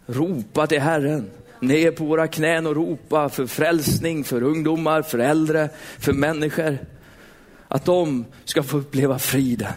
Ropa 0.05 0.67
till 0.67 0.79
Herren. 0.81 1.29
Ner 1.59 1.91
på 1.91 2.05
våra 2.05 2.27
knän 2.27 2.67
och 2.67 2.75
ropa 2.75 3.29
för 3.29 3.47
frälsning, 3.47 4.23
för 4.23 4.43
ungdomar, 4.43 5.01
för 5.01 5.19
äldre, 5.19 5.69
för 5.99 6.13
människor. 6.13 6.77
Att 7.67 7.85
de 7.85 8.25
ska 8.45 8.63
få 8.63 8.77
uppleva 8.77 9.19
friden 9.19 9.73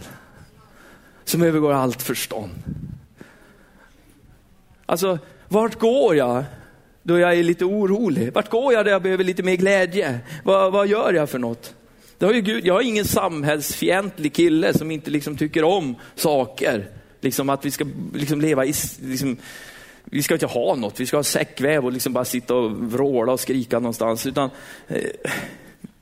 som 1.23 1.43
övergår 1.43 1.73
allt 1.73 2.01
förstånd. 2.01 2.51
Alltså, 4.85 5.19
vart 5.47 5.79
går 5.79 6.15
jag 6.15 6.43
då 7.03 7.19
jag 7.19 7.33
är 7.33 7.43
lite 7.43 7.65
orolig? 7.65 8.33
Vart 8.33 8.49
går 8.49 8.73
jag 8.73 8.85
där 8.85 8.91
jag 8.91 9.01
behöver 9.01 9.23
lite 9.23 9.43
mer 9.43 9.55
glädje? 9.55 10.19
Vad, 10.43 10.71
vad 10.71 10.87
gör 10.87 11.13
jag 11.13 11.29
för 11.29 11.39
något? 11.39 11.75
Det 12.17 12.25
har 12.25 12.33
ju 12.33 12.41
Gud, 12.41 12.65
jag 12.65 12.81
är 12.81 12.87
ingen 12.87 13.05
samhällsfientlig 13.05 14.33
kille 14.33 14.73
som 14.73 14.91
inte 14.91 15.11
liksom 15.11 15.37
tycker 15.37 15.63
om 15.63 15.95
saker. 16.15 16.89
Liksom 17.21 17.49
att 17.49 17.65
vi 17.65 17.71
ska 17.71 17.85
liksom 18.13 18.41
leva 18.41 18.65
i, 18.65 18.73
liksom, 19.01 19.37
vi 20.03 20.23
ska 20.23 20.33
inte 20.33 20.45
ha 20.45 20.75
något, 20.75 20.99
vi 20.99 21.05
ska 21.05 21.17
ha 21.17 21.23
säckväv 21.23 21.85
och 21.85 21.91
liksom 21.91 22.13
bara 22.13 22.25
sitta 22.25 22.55
och 22.55 22.71
vråla 22.71 23.31
och 23.31 23.39
skrika 23.39 23.79
någonstans. 23.79 24.25
Utan, 24.25 24.49
eh, 24.87 25.03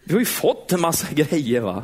vi 0.03 0.13
har 0.13 0.19
ju 0.19 0.25
fått 0.25 0.71
en 0.71 0.81
massa 0.81 1.07
grejer. 1.13 1.61
va. 1.61 1.83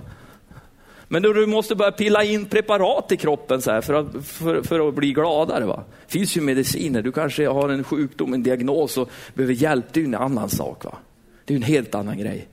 Men 1.08 1.22
då 1.22 1.34
du 1.34 1.46
måste 1.46 1.76
börja 1.76 1.91
pilla 1.91 2.24
in 2.24 2.46
preparat 2.46 3.12
i 3.12 3.17
kroppen 3.17 3.62
så 3.62 3.82
för, 3.82 3.93
att, 3.93 4.26
för, 4.26 4.62
för, 4.62 4.88
att 4.88 4.96
bli 4.96 5.13
gladare. 5.13 5.65
Va? 5.65 5.84
Det 6.06 6.12
finns 6.12 6.38
ju 6.38 6.41
mediciner, 6.41 7.02
du 7.02 7.12
kanske 7.12 7.48
har 7.48 7.70
en 7.70 7.84
sjukdom, 7.84 8.34
en 8.34 8.43
diagnos 8.43 8.98
och 8.98 9.10
behöver 9.34 9.54
hjälp, 9.54 9.86
det 9.91 10.00
är 10.00 10.02
ju 10.02 10.08
en 10.08 10.15
annan 10.15 10.50
sak. 10.50 10.86
Va? 10.86 10.98
Det 11.46 11.54
är 11.54 11.58
en 11.58 11.63
helt 11.63 11.96
annan 11.96 12.17
grej. 12.17 12.48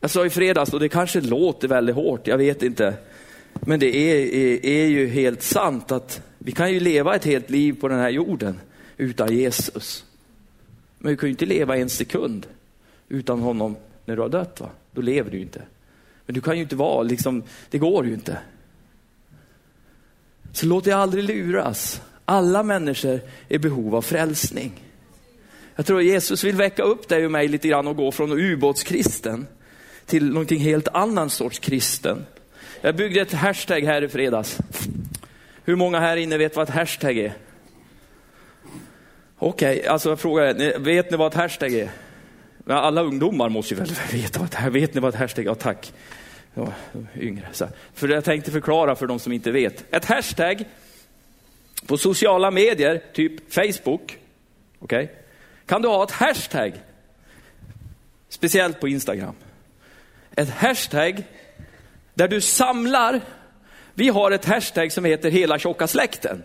Jag 0.00 0.10
sa 0.10 0.26
i 0.26 0.30
fredags, 0.30 0.72
och 0.72 0.80
det 0.80 0.88
kanske 0.88 1.20
låter 1.20 1.68
väldigt 1.68 1.94
hårt, 1.94 2.26
jag 2.26 2.38
vet 2.38 2.62
inte. 2.62 2.94
Men 3.52 3.80
det 3.80 3.96
är, 3.96 4.34
är, 4.34 4.66
är 4.66 4.86
ju 4.86 5.06
helt 5.06 5.42
sant 5.42 5.92
att 5.92 6.22
vi 6.38 6.52
kan 6.52 6.72
ju 6.72 6.80
leva 6.80 7.16
ett 7.16 7.24
helt 7.24 7.50
liv 7.50 7.80
på 7.80 7.88
den 7.88 7.98
här 7.98 8.10
jorden 8.10 8.60
utan 8.96 9.36
Jesus. 9.36 10.04
Men 10.98 11.10
vi 11.10 11.16
kan 11.16 11.26
ju 11.28 11.30
inte 11.30 11.46
leva 11.46 11.76
en 11.76 11.88
sekund 11.88 12.46
utan 13.08 13.40
honom 13.40 13.76
när 14.04 14.16
du 14.16 14.22
har 14.22 14.28
dött. 14.28 14.60
Va? 14.60 14.68
Då 14.92 15.00
lever 15.00 15.30
du 15.30 15.36
ju 15.36 15.42
inte. 15.42 15.62
Men 16.26 16.34
du 16.34 16.40
kan 16.40 16.56
ju 16.56 16.62
inte 16.62 16.76
vara, 16.76 17.02
liksom, 17.02 17.42
det 17.70 17.78
går 17.78 18.06
ju 18.06 18.14
inte. 18.14 18.38
Så 20.52 20.66
låt 20.66 20.84
dig 20.84 20.92
aldrig 20.92 21.24
luras. 21.24 22.02
Alla 22.24 22.62
människor 22.62 23.20
är 23.48 23.56
i 23.56 23.58
behov 23.58 23.94
av 23.94 24.02
frälsning. 24.02 24.72
Jag 25.76 25.86
tror 25.86 26.02
Jesus 26.02 26.44
vill 26.44 26.56
väcka 26.56 26.82
upp 26.82 27.08
dig 27.08 27.24
och 27.24 27.30
mig 27.30 27.48
lite 27.48 27.68
grann 27.68 27.86
och 27.86 27.96
gå 27.96 28.12
från 28.12 28.32
ubåtskristen 28.32 29.46
till 30.06 30.32
någonting 30.32 30.60
helt 30.60 30.88
annan 30.88 31.30
sorts 31.30 31.58
kristen. 31.58 32.26
Jag 32.80 32.96
byggde 32.96 33.20
ett 33.20 33.32
hashtag 33.32 33.80
här 33.80 34.04
i 34.04 34.08
fredags. 34.08 34.58
Hur 35.64 35.76
många 35.76 36.00
här 36.00 36.16
inne 36.16 36.38
vet 36.38 36.56
vad 36.56 36.68
ett 36.68 36.74
hashtag 36.74 37.18
är? 37.18 37.32
Okej, 39.38 39.78
okay, 39.78 39.88
alltså 39.88 40.08
jag 40.08 40.20
frågar, 40.20 40.78
vet 40.78 41.10
ni 41.10 41.16
vad 41.16 41.26
ett 41.26 41.38
hashtag 41.38 41.74
är? 41.74 41.90
Alla 42.66 43.02
ungdomar 43.02 43.48
måste 43.48 43.74
ju 43.74 43.80
väl 43.80 43.90
veta 44.12 44.40
vad 44.40 44.50
det 44.50 44.56
här 44.56 44.70
Vet 44.70 44.94
ni 44.94 45.00
vad 45.00 45.14
ett 45.14 45.20
hashtag 45.20 45.44
är? 45.44 45.48
Ja, 45.48 45.54
tack. 45.54 45.92
Ja, 46.54 46.72
yngre. 47.16 47.48
Så. 47.52 47.68
För 47.94 48.08
jag 48.08 48.24
tänkte 48.24 48.50
förklara 48.50 48.96
för 48.96 49.06
de 49.06 49.18
som 49.18 49.32
inte 49.32 49.50
vet. 49.50 49.94
Ett 49.94 50.04
hashtag 50.04 50.64
på 51.86 51.98
sociala 51.98 52.50
medier, 52.50 53.02
typ 53.12 53.52
Facebook, 53.52 54.18
okay, 54.78 55.08
kan 55.66 55.82
du 55.82 55.88
ha 55.88 56.04
ett 56.04 56.10
hashtag. 56.10 56.72
Speciellt 58.28 58.80
på 58.80 58.88
Instagram. 58.88 59.34
Ett 60.36 60.50
hashtag 60.50 61.22
där 62.14 62.28
du 62.28 62.40
samlar, 62.40 63.20
vi 63.94 64.08
har 64.08 64.30
ett 64.30 64.44
hashtag 64.44 64.92
som 64.92 65.04
heter 65.04 65.30
hela 65.30 65.58
tjocka 65.58 65.86
släkten. 65.86 66.42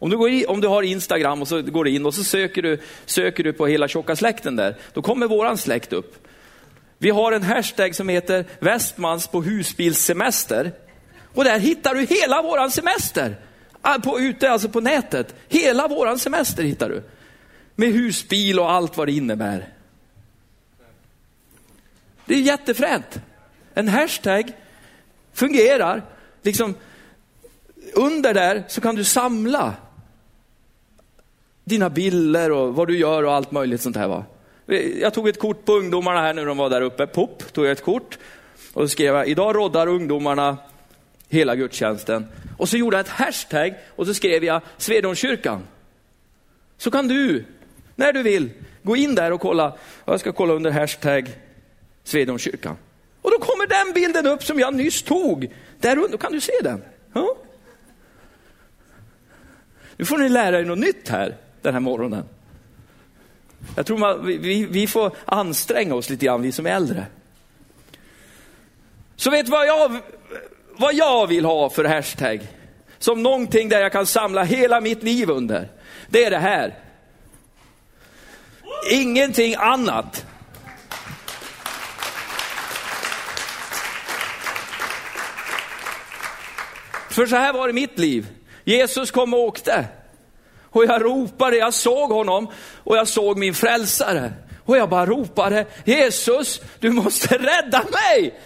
Om 0.00 0.10
du, 0.10 0.16
går 0.16 0.30
i, 0.30 0.46
om 0.46 0.60
du 0.60 0.68
har 0.68 0.82
Instagram 0.82 1.42
och 1.42 1.48
så 1.48 1.62
går 1.62 1.84
du 1.84 1.90
in 1.90 2.06
och 2.06 2.14
så 2.14 2.24
söker 2.24 2.62
du, 2.62 2.80
söker 3.06 3.44
du 3.44 3.52
på 3.52 3.66
hela 3.66 3.88
tjocka 3.88 4.16
släkten 4.16 4.56
där, 4.56 4.76
då 4.92 5.02
kommer 5.02 5.26
våran 5.26 5.58
släkt 5.58 5.92
upp. 5.92 6.26
Vi 6.98 7.10
har 7.10 7.32
en 7.32 7.42
hashtag 7.42 7.94
som 7.94 8.08
heter 8.08 8.44
Västmans 8.58 9.26
på 9.26 9.42
husbilssemester. 9.42 10.72
Och 11.34 11.44
där 11.44 11.58
hittar 11.58 11.94
du 11.94 12.04
hela 12.04 12.42
våran 12.42 12.70
semester. 12.70 13.36
Ah, 13.82 13.98
på, 13.98 14.20
ute, 14.20 14.50
alltså 14.50 14.68
på 14.68 14.80
nätet. 14.80 15.34
Hela 15.48 15.88
våran 15.88 16.18
semester 16.18 16.62
hittar 16.62 16.88
du. 16.88 17.02
Med 17.74 17.92
husbil 17.92 18.60
och 18.60 18.70
allt 18.70 18.96
vad 18.96 19.08
det 19.08 19.12
innebär. 19.12 19.68
Det 22.26 22.34
är 22.34 22.40
jättefränt. 22.40 23.20
En 23.74 23.88
hashtag 23.88 24.52
fungerar. 25.32 26.02
Liksom, 26.42 26.74
under 27.94 28.34
där 28.34 28.64
så 28.68 28.80
kan 28.80 28.94
du 28.94 29.04
samla 29.04 29.74
dina 31.70 31.90
bilder 31.90 32.52
och 32.52 32.74
vad 32.74 32.88
du 32.88 32.98
gör 32.98 33.22
och 33.22 33.32
allt 33.32 33.50
möjligt 33.50 33.80
sånt 33.80 33.96
här. 33.96 34.08
Va? 34.08 34.24
Jag 35.00 35.14
tog 35.14 35.28
ett 35.28 35.38
kort 35.38 35.64
på 35.64 35.72
ungdomarna 35.72 36.20
här 36.20 36.34
när 36.34 36.46
de 36.46 36.56
var 36.56 36.70
där 36.70 36.82
uppe. 36.82 37.06
Pop, 37.06 37.52
tog 37.52 37.64
jag 37.64 37.72
ett 37.72 37.84
kort. 37.84 38.18
Och 38.72 38.82
så 38.82 38.88
skrev 38.88 39.14
jag, 39.14 39.28
idag 39.28 39.56
roddar 39.56 39.86
ungdomarna 39.86 40.56
hela 41.28 41.56
gudstjänsten. 41.56 42.26
Och 42.58 42.68
så 42.68 42.76
gjorde 42.76 42.96
jag 42.96 43.06
ett 43.06 43.12
hashtag 43.12 43.74
och 43.96 44.06
så 44.06 44.14
skrev 44.14 44.44
jag 44.44 44.60
Svedonskyrkan. 44.76 45.62
Så 46.78 46.90
kan 46.90 47.08
du, 47.08 47.44
när 47.96 48.12
du 48.12 48.22
vill, 48.22 48.50
gå 48.82 48.96
in 48.96 49.14
där 49.14 49.32
och 49.32 49.40
kolla. 49.40 49.76
Jag 50.04 50.20
ska 50.20 50.32
kolla 50.32 50.54
under 50.54 50.70
hashtag 50.70 51.28
Svedonskyrkan. 52.04 52.76
Och 53.22 53.30
då 53.30 53.38
kommer 53.38 53.66
den 53.66 53.94
bilden 53.94 54.26
upp 54.26 54.44
som 54.44 54.58
jag 54.58 54.74
nyss 54.74 55.02
tog. 55.02 55.52
Där 55.80 55.98
under, 55.98 56.18
kan 56.18 56.32
du 56.32 56.40
se 56.40 56.52
den? 56.62 56.82
Ja. 57.12 57.36
Nu 59.96 60.04
får 60.04 60.18
ni 60.18 60.28
lära 60.28 60.60
er 60.60 60.64
något 60.64 60.78
nytt 60.78 61.08
här 61.08 61.36
den 61.62 61.72
här 61.72 61.80
morgonen. 61.80 62.24
Jag 63.76 63.86
tror 63.86 63.98
man, 63.98 64.26
vi, 64.26 64.66
vi 64.70 64.86
får 64.86 65.12
anstränga 65.24 65.94
oss 65.94 66.10
lite 66.10 66.26
grann, 66.26 66.42
vi 66.42 66.52
som 66.52 66.66
är 66.66 66.70
äldre. 66.70 67.06
Så 69.16 69.30
vet 69.30 69.48
vad 69.48 69.66
jag, 69.66 70.00
vad 70.76 70.94
jag 70.94 71.26
vill 71.26 71.44
ha 71.44 71.70
för 71.70 71.84
hashtag? 71.84 72.46
Som 72.98 73.22
någonting 73.22 73.68
där 73.68 73.80
jag 73.80 73.92
kan 73.92 74.06
samla 74.06 74.44
hela 74.44 74.80
mitt 74.80 75.02
liv 75.02 75.30
under. 75.30 75.68
Det 76.08 76.24
är 76.24 76.30
det 76.30 76.38
här. 76.38 76.78
Ingenting 78.90 79.54
annat. 79.54 80.26
För 87.10 87.26
så 87.26 87.36
här 87.36 87.52
var 87.52 87.66
det 87.66 87.72
mitt 87.72 87.98
liv. 87.98 88.26
Jesus 88.64 89.10
kom 89.10 89.34
och 89.34 89.40
åkte. 89.40 89.88
Och 90.70 90.84
jag 90.84 91.04
ropade, 91.04 91.56
jag 91.56 91.74
såg 91.74 92.10
honom 92.10 92.48
och 92.84 92.96
jag 92.96 93.08
såg 93.08 93.38
min 93.38 93.54
frälsare. 93.54 94.32
Och 94.64 94.76
jag 94.76 94.88
bara 94.88 95.06
ropade, 95.06 95.66
Jesus, 95.84 96.60
du 96.78 96.90
måste 96.90 97.38
rädda 97.38 97.84
mig. 97.92 98.40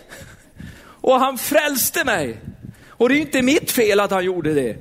Och 0.81 1.15
han 1.15 1.39
frälste 1.39 2.05
mig. 2.05 2.41
Och 2.89 3.09
det 3.09 3.15
är 3.15 3.21
inte 3.21 3.43
mitt 3.43 3.71
fel 3.71 4.01
att 4.01 4.11
han 4.11 4.25
gjorde 4.25 4.55
det. 4.55 4.77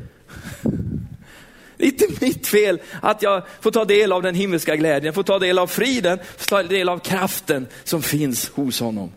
Det 1.78 1.84
är 1.84 1.88
inte 1.88 2.26
mitt 2.26 2.48
fel 2.48 2.82
att 3.02 3.22
jag 3.22 3.44
får 3.62 3.72
ta 3.72 3.86
del 3.86 4.12
av 4.12 4.22
den 4.22 4.36
himmelska 4.36 4.76
glädjen, 4.76 5.14
får 5.14 5.24
ta 5.24 5.40
del 5.40 5.60
av 5.60 5.68
friden, 5.68 6.20
får 6.38 6.46
ta 6.46 6.64
del 6.64 6.90
av 6.90 7.00
kraften 7.00 7.68
som 7.84 8.02
finns 8.02 8.50
hos 8.50 8.80
honom. 8.80 9.12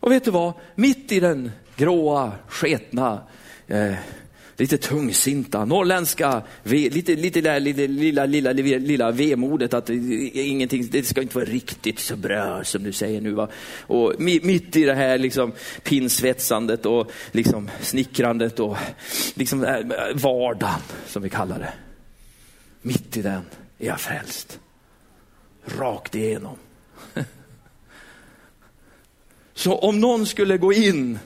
Och 0.00 0.12
vet 0.12 0.24
du 0.24 0.30
vad? 0.30 0.52
Mitt 0.74 1.12
i 1.12 1.20
den 1.20 1.52
gråa, 1.76 2.32
sketna, 2.48 3.22
eh, 3.68 3.94
lite 4.60 4.78
tungsinta, 4.78 5.64
norrländska, 5.64 6.42
lite, 6.62 7.16
lite 7.16 7.40
där, 7.40 7.60
lite, 7.60 7.86
lilla, 7.86 8.26
lilla, 8.26 8.52
lilla, 8.52 8.78
lilla 8.78 9.10
vemodet 9.10 9.74
att 9.74 9.90
eh, 9.90 9.96
ingenting, 10.32 10.88
det 10.90 11.02
ska 11.02 11.22
inte 11.22 11.34
vara 11.34 11.44
riktigt 11.44 11.98
så 11.98 12.16
bra 12.16 12.64
som 12.64 12.82
du 12.82 12.92
säger 12.92 13.20
nu. 13.20 13.32
Va? 13.32 13.48
Och 13.80 14.14
mitt 14.18 14.76
i 14.76 14.84
det 14.84 14.94
här 14.94 15.18
liksom 15.18 15.52
pinsvetsandet 15.82 16.86
och 16.86 17.12
liksom 17.32 17.70
snickrandet 17.80 18.60
och 18.60 18.76
liksom 19.34 19.64
eh, 19.64 19.78
vardagen 20.14 20.80
som 21.06 21.22
vi 21.22 21.28
kallar 21.28 21.58
det. 21.58 21.72
Mitt 22.82 23.16
i 23.16 23.22
den 23.22 23.42
är 23.78 23.86
jag 23.86 24.00
frälst. 24.00 24.60
Rakt 25.64 26.14
igenom. 26.14 26.56
Så 29.54 29.78
om 29.78 30.00
någon 30.00 30.26
skulle 30.26 30.58
gå 30.58 30.72
in 30.72 31.18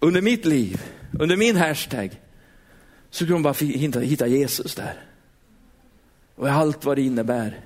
under 0.00 0.22
mitt 0.22 0.44
liv, 0.44 0.82
under 1.12 1.36
min 1.36 1.56
hashtag, 1.56 2.20
så 3.10 3.18
kunde 3.18 3.32
hon 3.32 3.42
bara 3.42 3.54
hitta, 3.54 4.00
hitta 4.00 4.26
Jesus 4.26 4.74
där. 4.74 5.04
Och 6.34 6.48
allt 6.48 6.84
vad 6.84 6.96
det 6.96 7.02
innebär. 7.02 7.60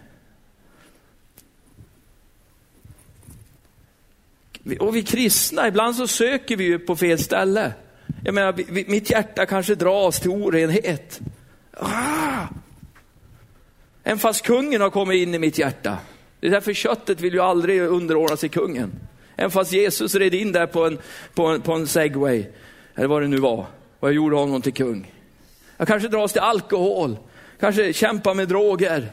Och 4.81 4.97
vi 4.97 5.03
kristna, 5.03 5.69
ibland 5.69 5.97
så 5.97 6.07
söker 6.07 6.57
vi 6.57 6.65
ju 6.65 6.79
på 6.79 6.97
fel 6.97 7.19
ställe. 7.19 7.73
Jag 8.25 8.35
menar, 8.35 8.55
mitt 8.91 9.11
hjärta 9.11 9.47
kanske 9.47 9.75
dras 9.75 10.21
till 10.21 10.31
orenhet. 10.31 11.21
Ah! 11.73 12.47
Även 14.05 14.19
fast 14.19 14.43
kungen 14.43 14.81
har 14.81 14.91
kommit 14.91 15.23
in 15.23 15.35
i 15.35 15.39
mitt 15.39 15.59
hjärta. 15.59 15.99
Det 16.41 16.47
är 16.47 16.51
därför 16.51 16.73
köttet 16.73 17.21
vill 17.21 17.35
ju 17.35 17.41
aldrig 17.41 17.81
underordna 17.81 18.37
sig 18.37 18.49
kungen. 18.49 18.93
Även 19.37 19.51
fast 19.51 19.73
Jesus 19.73 20.15
red 20.15 20.35
in 20.35 20.53
där 20.53 20.67
på 20.67 20.87
en, 20.87 20.99
på 21.35 21.47
en, 21.47 21.61
på 21.61 21.73
en 21.73 21.87
segway, 21.87 22.47
eller 23.01 23.09
vad 23.09 23.23
det 23.23 23.29
nu 23.29 23.37
var, 23.37 23.67
och 24.01 24.09
jag 24.09 24.15
gjorde 24.15 24.37
honom 24.37 24.63
till 24.63 24.73
kung. 24.73 25.13
Jag 25.77 25.89
kanske 25.89 26.09
dras 26.09 26.33
till 26.33 26.41
alkohol, 26.41 27.19
kanske 27.61 27.93
kämpar 27.93 28.35
med 28.35 28.49
droger. 28.49 29.13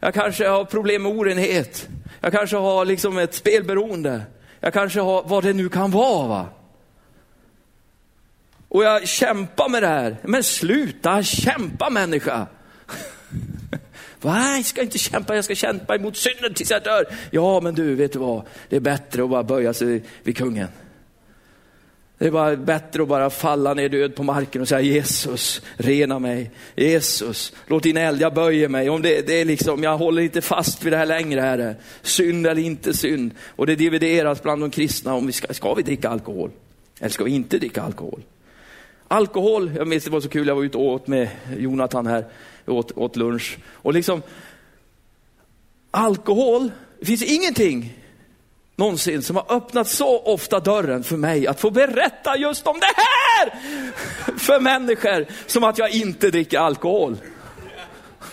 Jag 0.00 0.14
kanske 0.14 0.48
har 0.48 0.64
problem 0.64 1.02
med 1.02 1.12
orenhet. 1.12 1.88
Jag 2.20 2.32
kanske 2.32 2.56
har 2.56 2.84
liksom 2.84 3.18
ett 3.18 3.34
spelberoende. 3.34 4.22
Jag 4.60 4.72
kanske 4.72 5.00
har 5.00 5.22
vad 5.26 5.44
det 5.44 5.52
nu 5.52 5.68
kan 5.68 5.90
vara. 5.90 6.28
Va? 6.28 6.46
Och 8.68 8.84
jag 8.84 9.08
kämpar 9.08 9.68
med 9.68 9.82
det 9.82 9.88
här. 9.88 10.16
Men 10.22 10.42
sluta 10.42 11.22
kämpa 11.22 11.90
människa. 11.90 12.46
Va? 14.20 14.56
Jag 14.56 14.64
ska 14.64 14.82
inte 14.82 14.98
kämpa, 14.98 15.34
jag 15.34 15.44
ska 15.44 15.54
kämpa 15.54 15.94
emot 15.94 16.16
synden 16.16 16.54
tills 16.54 16.70
jag 16.70 16.82
dör. 16.82 17.04
Ja, 17.30 17.60
men 17.60 17.74
du, 17.74 17.94
vet 17.94 18.12
du 18.12 18.18
vad? 18.18 18.42
Det 18.68 18.76
är 18.76 18.80
bättre 18.80 19.22
att 19.22 19.30
bara 19.30 19.42
böja 19.42 19.74
sig 19.74 20.02
vid 20.22 20.36
kungen. 20.36 20.68
Det 22.20 22.26
är 22.26 22.30
bara 22.30 22.56
bättre 22.56 23.02
att 23.02 23.08
bara 23.08 23.30
falla 23.30 23.74
ner 23.74 23.88
död 23.88 24.14
på 24.14 24.22
marken 24.22 24.62
och 24.62 24.68
säga 24.68 24.80
Jesus, 24.80 25.62
rena 25.76 26.18
mig. 26.18 26.50
Jesus, 26.76 27.52
låt 27.66 27.82
din 27.82 27.96
eld, 27.96 28.20
jag 28.20 28.34
böjer 28.34 28.68
mig. 28.68 28.90
Om 28.90 29.02
det, 29.02 29.26
det 29.26 29.40
är 29.40 29.44
liksom, 29.44 29.82
jag 29.82 29.98
håller 29.98 30.22
inte 30.22 30.40
fast 30.40 30.84
vid 30.84 30.92
det 30.92 30.96
här 30.96 31.06
längre, 31.06 31.40
Herre. 31.40 31.76
Synd 32.02 32.46
eller 32.46 32.62
inte 32.62 32.94
synd. 32.94 33.30
Och 33.56 33.66
det 33.66 33.76
divideras 33.76 34.42
bland 34.42 34.62
de 34.62 34.70
kristna 34.70 35.14
om 35.14 35.26
vi 35.26 35.32
ska, 35.32 35.54
ska 35.54 35.74
vi 35.74 35.82
dricka 35.82 36.08
alkohol? 36.08 36.50
Eller 36.98 37.10
ska 37.10 37.24
vi 37.24 37.30
inte 37.30 37.58
dricka 37.58 37.82
alkohol? 37.82 38.22
Alkohol, 39.08 39.72
jag 39.76 39.88
minns 39.88 40.04
det 40.04 40.10
var 40.10 40.20
så 40.20 40.28
kul, 40.28 40.48
jag 40.48 40.54
var 40.54 40.64
ute 40.64 40.78
och 40.78 40.84
åt 40.84 41.06
med 41.06 41.28
Jonathan 41.58 42.06
här, 42.06 42.24
åt, 42.66 42.92
åt 42.92 43.16
lunch. 43.16 43.58
Och 43.66 43.94
liksom, 43.94 44.22
alkohol, 45.90 46.70
det 46.98 47.06
finns 47.06 47.22
ingenting 47.22 47.99
någonsin 48.80 49.22
som 49.22 49.36
har 49.36 49.52
öppnat 49.56 49.88
så 49.88 50.18
ofta 50.22 50.60
dörren 50.60 51.04
för 51.04 51.16
mig 51.16 51.46
att 51.46 51.60
få 51.60 51.70
berätta 51.70 52.36
just 52.36 52.66
om 52.66 52.80
det 52.80 52.92
här 52.96 53.52
för 54.38 54.60
människor 54.60 55.26
som 55.46 55.64
att 55.64 55.78
jag 55.78 55.90
inte 55.90 56.30
dricker 56.30 56.58
alkohol. 56.58 57.16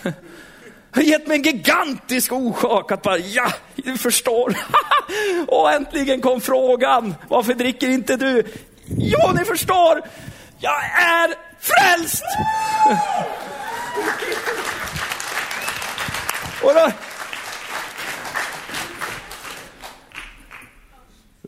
Det 0.03 0.13
har 0.91 1.01
gett 1.01 1.27
mig 1.27 1.37
en 1.37 1.43
gigantisk 1.43 2.31
orsak 2.31 2.91
att 2.91 3.01
bara, 3.01 3.17
ja, 3.17 3.51
du 3.75 3.97
förstår. 3.97 4.53
Och 5.47 5.71
äntligen 5.71 6.21
kom 6.21 6.41
frågan, 6.41 7.15
varför 7.29 7.53
dricker 7.53 7.89
inte 7.89 8.15
du? 8.15 8.43
Jo, 8.85 9.19
ni 9.35 9.45
förstår, 9.45 10.01
jag 10.59 10.83
är 10.85 11.33
frälst! 11.59 12.23
Och 16.63 16.73
då, 16.73 16.91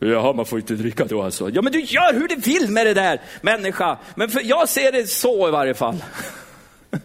Jaha, 0.02 0.32
man 0.32 0.46
får 0.46 0.58
inte 0.58 0.74
dricka 0.74 1.04
då 1.04 1.22
alltså. 1.22 1.50
Ja, 1.50 1.62
men 1.62 1.72
du 1.72 1.80
gör 1.80 2.12
hur 2.12 2.28
du 2.28 2.36
vill 2.36 2.70
med 2.70 2.86
det 2.86 2.94
där, 2.94 3.20
människa. 3.40 3.98
Men 4.14 4.28
för, 4.28 4.40
jag 4.44 4.68
ser 4.68 4.92
det 4.92 5.06
så 5.06 5.48
i 5.48 5.50
varje 5.50 5.74
fall. 5.74 6.04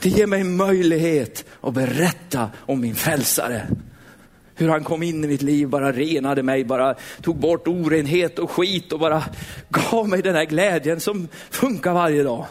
Det 0.00 0.10
ger 0.10 0.26
mig 0.26 0.44
möjlighet 0.44 1.44
att 1.60 1.74
berätta 1.74 2.50
om 2.58 2.80
min 2.80 2.94
frälsare. 2.94 3.66
Hur 4.54 4.68
han 4.68 4.84
kom 4.84 5.02
in 5.02 5.24
i 5.24 5.26
mitt 5.26 5.42
liv, 5.42 5.68
bara 5.68 5.92
renade 5.92 6.42
mig, 6.42 6.64
bara 6.64 6.94
tog 7.22 7.36
bort 7.36 7.68
orenhet 7.68 8.38
och 8.38 8.50
skit 8.50 8.92
och 8.92 8.98
bara 8.98 9.24
gav 9.68 10.08
mig 10.08 10.22
den 10.22 10.34
här 10.34 10.44
glädjen 10.44 11.00
som 11.00 11.28
funkar 11.50 11.92
varje 11.92 12.22
dag. 12.22 12.46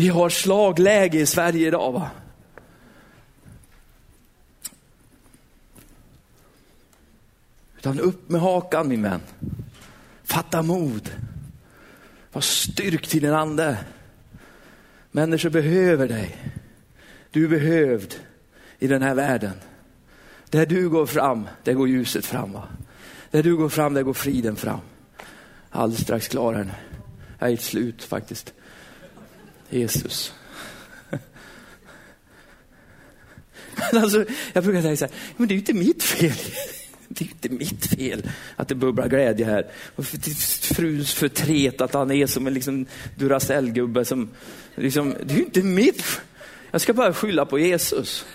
Vi 0.00 0.08
har 0.08 0.28
slagläge 0.28 1.18
i 1.18 1.26
Sverige 1.26 1.68
idag. 1.68 1.92
Va? 1.92 2.10
Utan 7.78 8.00
upp 8.00 8.30
med 8.30 8.40
hakan 8.40 8.88
min 8.88 9.02
vän. 9.02 9.20
Fatta 10.24 10.62
mod. 10.62 11.10
Var 12.32 12.40
styrk 12.40 13.06
till 13.06 13.20
din 13.20 13.32
ande. 13.32 13.78
Människor 15.10 15.50
behöver 15.50 16.08
dig. 16.08 16.36
Du 17.30 17.44
är 17.44 17.48
behövd 17.48 18.14
i 18.78 18.86
den 18.86 19.02
här 19.02 19.14
världen. 19.14 19.54
Där 20.50 20.66
du 20.66 20.88
går 20.88 21.06
fram, 21.06 21.48
där 21.64 21.74
går 21.74 21.88
ljuset 21.88 22.26
fram. 22.26 22.52
Va? 22.52 22.68
Där 23.30 23.42
du 23.42 23.56
går 23.56 23.68
fram, 23.68 23.94
där 23.94 24.02
går 24.02 24.14
friden 24.14 24.56
fram. 24.56 24.80
Alldeles 25.70 26.02
strax 26.02 26.28
klar 26.28 26.54
här 26.54 26.64
nu. 26.64 26.74
Jag 27.38 27.46
är 27.46 27.50
helt 27.50 27.62
slut 27.62 28.02
faktiskt. 28.02 28.54
Jesus. 29.70 30.32
alltså, 33.92 34.24
jag 34.52 34.64
brukar 34.64 34.82
säga 34.82 34.96
så 34.96 35.04
här, 35.04 35.14
men 35.36 35.48
det 35.48 35.52
är 35.52 35.56
ju 35.56 35.60
inte 35.60 35.74
mitt 35.74 36.02
fel. 36.02 36.32
Det 37.12 37.24
är 37.24 37.26
ju 37.26 37.30
inte 37.30 37.48
mitt 37.48 37.86
fel 37.86 38.30
att 38.56 38.68
det 38.68 38.74
bubblar 38.74 39.08
glädje 39.08 39.46
här. 39.46 39.66
Fruns 40.74 41.14
förtret 41.14 41.80
att 41.80 41.94
han 41.94 42.10
är 42.10 42.26
som 42.26 42.46
en 42.46 42.54
liksom 42.54 42.86
Duracell-gubbe. 43.18 44.04
Som, 44.04 44.30
liksom, 44.74 45.14
det 45.24 45.34
är 45.34 45.38
ju 45.38 45.44
inte 45.44 45.62
mitt 45.62 46.20
Jag 46.70 46.80
ska 46.80 46.92
bara 46.92 47.14
skylla 47.14 47.44
på 47.44 47.58
Jesus. 47.58 48.26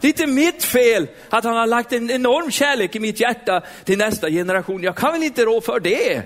Det 0.00 0.06
är 0.06 0.08
inte 0.08 0.26
mitt 0.26 0.64
fel 0.64 1.06
att 1.30 1.44
han 1.44 1.56
har 1.56 1.66
lagt 1.66 1.92
en 1.92 2.10
enorm 2.10 2.50
kärlek 2.50 2.96
i 2.96 3.00
mitt 3.00 3.20
hjärta 3.20 3.62
till 3.84 3.98
nästa 3.98 4.30
generation. 4.30 4.82
Jag 4.82 4.96
kan 4.96 5.12
väl 5.12 5.22
inte 5.22 5.44
rå 5.44 5.60
för 5.60 5.80
det. 5.80 6.22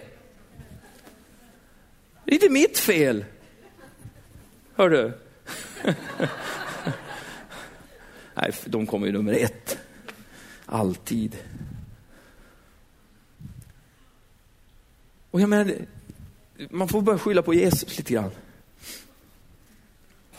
Det 2.28 2.32
är 2.32 2.34
inte 2.34 2.48
mitt 2.48 2.78
fel. 2.78 3.24
Hör 4.74 4.90
du? 4.90 5.12
Nej, 8.34 8.52
de 8.64 8.86
kommer 8.86 9.06
ju 9.06 9.12
nummer 9.12 9.32
ett. 9.32 9.78
Alltid. 10.66 11.36
Och 15.30 15.40
jag 15.40 15.48
menar, 15.48 15.74
man 16.70 16.88
får 16.88 17.02
börja 17.02 17.18
skylla 17.18 17.42
på 17.42 17.54
Jesus 17.54 17.98
lite 17.98 18.12
grann. 18.12 18.30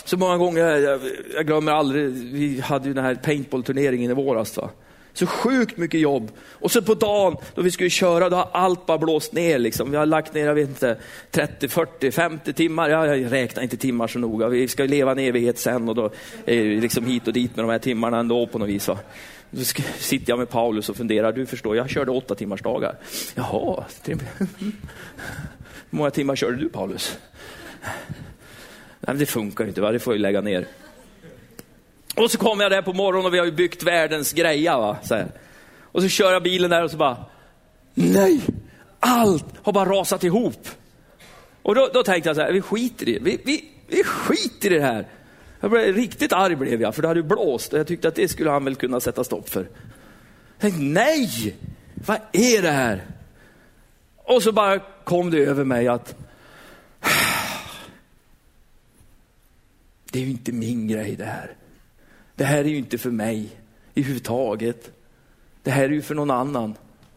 Så 0.04 0.18
många 0.18 0.38
gånger, 0.38 0.66
jag, 0.66 1.02
jag 1.34 1.46
glömmer 1.46 1.72
aldrig, 1.72 2.10
vi 2.10 2.60
hade 2.60 2.88
ju 2.88 2.94
den 2.94 3.06
här 3.06 3.16
paintball-turneringen 3.16 4.12
i 4.12 4.14
våras. 4.14 4.58
Va? 4.58 4.70
Så 5.20 5.28
sjukt 5.28 5.78
mycket 5.78 6.00
jobb. 6.00 6.32
Och 6.52 6.72
så 6.72 6.82
på 6.82 6.94
dagen 6.94 7.36
då 7.56 7.62
vi 7.62 7.72
skulle 7.72 7.90
köra, 7.90 8.30
då 8.30 8.36
har 8.36 8.50
allt 8.54 8.86
bara 8.86 8.98
blåst 8.98 9.34
ner. 9.34 9.60
Liksom. 9.60 9.92
Vi 9.92 9.98
har 9.98 10.06
lagt 10.06 10.34
ner, 10.34 10.46
jag 10.46 10.56
vet 10.56 10.70
inte, 10.70 10.98
30, 11.32 11.68
40, 11.68 12.12
50 12.12 12.54
timmar. 12.54 12.90
Jag 12.90 13.32
räknar 13.32 13.64
inte 13.64 13.78
timmar 13.78 14.08
så 14.08 14.20
noga. 14.20 14.48
Vi 14.48 14.68
ska 14.68 14.84
leva 14.84 15.12
en 15.12 15.20
evighet 15.20 15.60
sen 15.60 15.90
och 15.90 15.96
då 15.96 16.06
är 16.46 16.64
det 16.64 16.82
liksom 16.82 17.06
hit 17.06 17.28
och 17.28 17.34
dit 17.34 17.56
med 17.56 17.66
de 17.66 17.72
här 17.72 17.80
timmarna 17.80 18.20
ändå 18.20 18.48
på 18.48 18.60
något 18.60 18.70
vis. 18.70 18.88
Va? 18.88 19.00
Då 19.52 19.64
sitter 19.98 20.32
jag 20.32 20.40
med 20.40 20.50
Paulus 20.50 20.90
och 20.90 20.96
funderar, 20.96 21.32
du 21.32 21.46
förstår, 21.46 21.76
jag 21.76 21.90
körde 21.90 22.12
åtta 22.12 22.36
timmars 22.36 22.62
dagar. 22.62 22.96
Jaha, 23.36 23.84
hur 24.06 24.18
många 25.90 26.12
timmar 26.12 26.36
körde 26.36 26.58
du 26.58 26.70
Paulus? 26.70 27.18
Nej, 29.00 29.16
det 29.16 29.26
funkar 29.26 29.68
inte, 29.68 29.82
va? 29.82 29.92
det 29.92 30.00
får 30.00 30.14
jag 30.14 30.22
lägga 30.22 30.42
ner. 30.42 30.66
Och 32.20 32.32
så 32.32 32.38
kommer 32.38 32.64
jag 32.64 32.72
där 32.72 32.82
på 32.82 32.94
morgonen 32.94 33.26
och 33.26 33.34
vi 33.34 33.38
har 33.38 33.46
ju 33.46 33.52
byggt 33.52 33.84
världens 33.84 34.34
greja. 34.34 34.78
Va? 34.78 34.98
Så 35.04 35.16
här. 35.16 35.32
Och 35.82 36.02
så 36.02 36.08
kör 36.08 36.32
jag 36.32 36.44
bilen 36.44 36.70
där 36.70 36.84
och 36.84 36.92
så 36.92 36.98
bara, 36.98 37.26
nej, 37.94 38.42
allt 39.00 39.46
har 39.64 39.74
bara 39.74 39.90
rasat 39.90 40.24
ihop. 40.24 40.68
Och 41.62 41.76
då, 41.76 41.90
då 41.94 42.04
tänkte 42.04 42.30
jag 42.30 42.36
så 42.36 42.42
här, 42.42 42.52
vi 42.52 42.62
skiter 42.62 43.10
i 43.10 43.14
det. 43.14 43.20
Vi, 43.20 43.42
vi, 43.46 43.72
vi 43.88 44.04
skiter 44.04 44.72
i 44.72 44.76
det 44.76 44.82
här. 44.82 45.08
Jag 45.60 45.72
blev 45.72 45.96
riktigt 45.96 46.34
arg 46.34 46.56
blev 46.56 46.82
jag, 46.82 46.96
för 46.96 47.02
det 47.02 47.08
hade 47.08 47.24
blåst 47.24 47.74
och 47.74 47.80
jag 47.80 47.88
tyckte 47.88 48.08
att 48.08 48.16
det 48.16 48.28
skulle 48.28 48.50
han 48.50 48.66
väl 48.66 48.76
kunna 48.76 49.00
sätta 49.00 49.24
stopp 49.24 49.50
för. 49.50 49.62
Jag 49.62 50.62
tänkte, 50.62 50.82
nej, 50.82 51.56
vad 52.06 52.20
är 52.32 52.62
det 52.62 52.72
här? 52.72 53.06
Och 54.16 54.44
så 54.44 54.52
bara 54.52 54.80
kom 55.04 55.32
det 55.32 55.46
över 55.46 55.64
mig 55.64 55.88
att 55.88 56.16
det 60.12 60.20
är 60.20 60.24
ju 60.24 60.32
inte 60.32 60.52
min 60.52 60.88
grej 60.88 61.16
det 61.16 61.26
här. 61.26 61.56
Det 62.40 62.46
här 62.46 62.58
är 62.58 62.70
ju 62.70 62.78
inte 62.78 62.98
för 62.98 63.12
mig 63.12 63.50
i 63.94 64.02
huvudtaget. 64.02 64.92
Det 65.64 65.72
här 65.72 65.84
är 65.84 65.90
ju 65.90 66.02
för 66.02 66.16
någon 66.16 66.32
annan. 66.32 66.76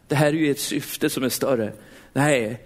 Det 0.09 0.15
här 0.15 0.27
är 0.27 0.33
ju 0.33 0.51
ett 0.51 0.61
syfte 0.61 1.11
som 1.11 1.25
är 1.25 1.29
större. 1.29 1.73
Nej. 2.13 2.61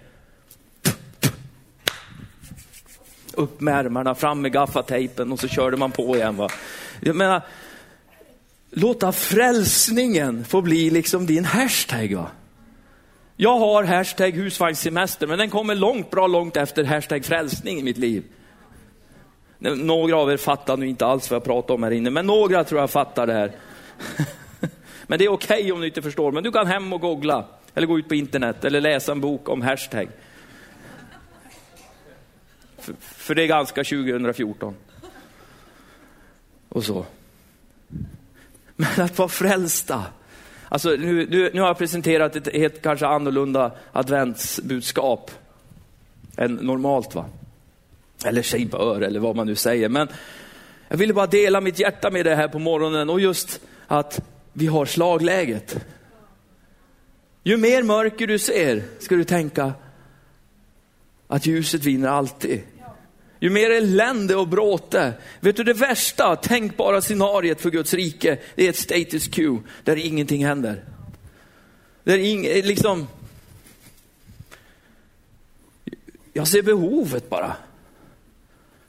Upp 3.33 3.61
med 3.61 3.73
ärmarna, 3.73 4.15
fram 4.15 4.41
med 4.41 4.51
gaffatejpen 4.51 5.31
och 5.31 5.39
så 5.39 5.47
körde 5.47 5.77
man 5.77 5.91
på 5.91 6.15
igen. 6.15 6.37
Va? 6.37 6.49
Jag 6.99 7.15
menar, 7.15 7.41
låta 8.71 9.11
frälsningen 9.11 10.45
få 10.45 10.61
bli 10.61 10.89
liksom 10.89 11.25
din 11.25 11.45
hashtag. 11.45 12.15
Va? 12.15 12.31
Jag 13.35 13.59
har 13.59 13.83
hashtag 13.83 14.31
husvagnssemester, 14.31 15.27
men 15.27 15.37
den 15.37 15.49
kommer 15.49 15.75
långt, 15.75 16.11
bra 16.11 16.27
långt 16.27 16.57
efter 16.57 16.83
hashtag 16.83 17.25
frälsning 17.25 17.79
i 17.79 17.83
mitt 17.83 17.97
liv. 17.97 18.23
Några 19.59 20.17
av 20.17 20.31
er 20.31 20.37
fattar 20.37 20.77
nu 20.77 20.87
inte 20.87 21.05
alls 21.05 21.31
vad 21.31 21.35
jag 21.35 21.43
pratar 21.43 21.73
om 21.73 21.83
här 21.83 21.91
inne, 21.91 22.09
men 22.09 22.25
några 22.25 22.63
tror 22.63 22.81
jag 22.81 22.89
fattar 22.89 23.27
det 23.27 23.33
här. 23.33 23.51
men 25.07 25.19
det 25.19 25.25
är 25.25 25.29
okej 25.29 25.59
okay 25.59 25.71
om 25.71 25.81
du 25.81 25.87
inte 25.87 26.01
förstår, 26.01 26.31
men 26.31 26.43
du 26.43 26.51
kan 26.51 26.67
hem 26.67 26.93
och 26.93 27.01
googla, 27.01 27.45
eller 27.73 27.87
gå 27.87 27.99
ut 27.99 28.07
på 28.07 28.15
internet, 28.15 28.65
eller 28.65 28.81
läsa 28.81 29.11
en 29.11 29.21
bok 29.21 29.49
om 29.49 29.61
hashtag. 29.61 30.07
För, 32.77 32.93
för 32.99 33.35
det 33.35 33.43
är 33.43 33.47
ganska 33.47 33.83
2014. 33.83 34.75
Och 36.69 36.83
så. 36.83 37.05
Men 38.75 39.01
att 39.01 39.17
vara 39.17 39.29
frälsta. 39.29 40.05
Alltså, 40.69 40.89
nu, 40.89 41.27
nu, 41.29 41.51
nu 41.53 41.61
har 41.61 41.67
jag 41.67 41.77
presenterat 41.77 42.35
ett 42.35 42.55
helt 42.55 42.81
kanske 42.81 43.07
annorlunda 43.07 43.71
adventsbudskap 43.91 45.31
än 46.37 46.53
normalt. 46.53 47.15
va? 47.15 47.25
Eller 48.25 48.41
sig 48.41 48.65
bör, 48.65 49.01
eller 49.01 49.19
vad 49.19 49.35
man 49.35 49.47
nu 49.47 49.55
säger. 49.55 49.89
Men 49.89 50.07
jag 50.87 50.97
ville 50.97 51.13
bara 51.13 51.27
dela 51.27 51.61
mitt 51.61 51.79
hjärta 51.79 52.11
med 52.11 52.25
det 52.25 52.35
här 52.35 52.47
på 52.47 52.59
morgonen 52.59 53.09
och 53.09 53.19
just 53.19 53.61
att 53.87 54.21
vi 54.53 54.67
har 54.67 54.85
slagläget. 54.85 55.85
Ju 57.43 57.57
mer 57.57 57.83
mörker 57.83 58.27
du 58.27 58.39
ser 58.39 58.83
ska 58.99 59.15
du 59.15 59.23
tänka 59.23 59.73
att 61.27 61.45
ljuset 61.45 61.83
vinner 61.83 62.09
alltid. 62.09 62.61
Ju 63.39 63.49
mer 63.49 63.69
elände 63.69 64.35
och 64.35 64.47
bråte. 64.47 65.13
Vet 65.39 65.55
du 65.55 65.63
det 65.63 65.73
värsta 65.73 66.35
tänkbara 66.35 67.01
scenariet 67.01 67.61
för 67.61 67.69
Guds 67.69 67.93
rike, 67.93 68.37
det 68.55 68.65
är 68.65 68.69
ett 68.69 68.75
status 68.75 69.27
quo 69.27 69.63
där 69.83 69.95
ingenting 69.95 70.45
händer. 70.45 70.83
Där 72.03 72.17
ing, 72.17 72.43
liksom, 72.43 73.07
jag 76.33 76.47
ser 76.47 76.61
behovet 76.61 77.29
bara. 77.29 77.55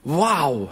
Wow, 0.03 0.69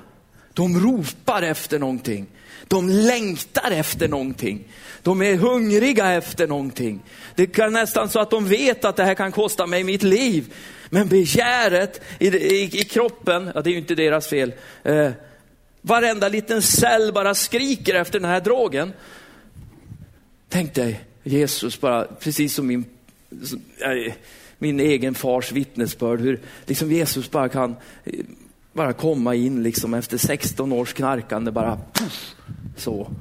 de 0.54 0.80
ropar 0.80 1.42
efter 1.42 1.80
någonting. 1.80 2.28
De 2.68 2.90
längtar 2.90 3.72
efter 3.72 4.08
någonting. 4.08 4.68
De 5.04 5.22
är 5.22 5.36
hungriga 5.36 6.12
efter 6.12 6.48
någonting. 6.48 7.04
Det 7.36 7.48
kan 7.48 7.74
nästan 7.74 8.10
så 8.10 8.20
att 8.20 8.30
de 8.30 8.48
vet 8.48 8.86
att 8.86 8.96
det 8.96 9.04
här 9.04 9.14
kan 9.14 9.32
kosta 9.32 9.68
mig 9.68 9.84
mitt 9.84 10.04
liv. 10.04 10.54
Men 10.90 11.08
begäret 11.08 12.02
i, 12.20 12.28
i, 12.28 12.64
i 12.64 12.84
kroppen, 12.84 13.52
ja 13.56 13.62
det 13.62 13.70
är 13.70 13.72
ju 13.72 13.78
inte 13.78 13.96
deras 13.96 14.28
fel. 14.28 14.54
Eh, 14.84 15.12
varenda 15.82 16.30
liten 16.30 16.62
cell 16.62 17.14
bara 17.14 17.36
skriker 17.36 17.96
efter 17.96 18.20
den 18.20 18.30
här 18.30 18.42
drogen. 18.42 18.94
Tänk 20.50 20.74
dig 20.74 21.02
Jesus 21.24 21.82
bara, 21.82 22.06
precis 22.06 22.54
som 22.54 22.68
min, 22.68 22.86
äh, 23.80 24.14
min 24.58 24.80
egen 24.80 25.16
fars 25.16 25.52
vittnesbörd, 25.52 26.22
hur 26.22 26.40
liksom 26.66 26.92
Jesus 26.92 27.32
bara 27.32 27.50
kan 27.50 27.76
eh, 28.06 28.14
bara 28.78 28.94
komma 28.94 29.36
in 29.36 29.64
liksom 29.64 29.94
efter 29.94 30.18
16 30.18 30.72
års 30.72 30.94
knarkande, 30.94 31.52
bara 31.52 31.80
puff, 31.94 32.36
så. 32.76 33.12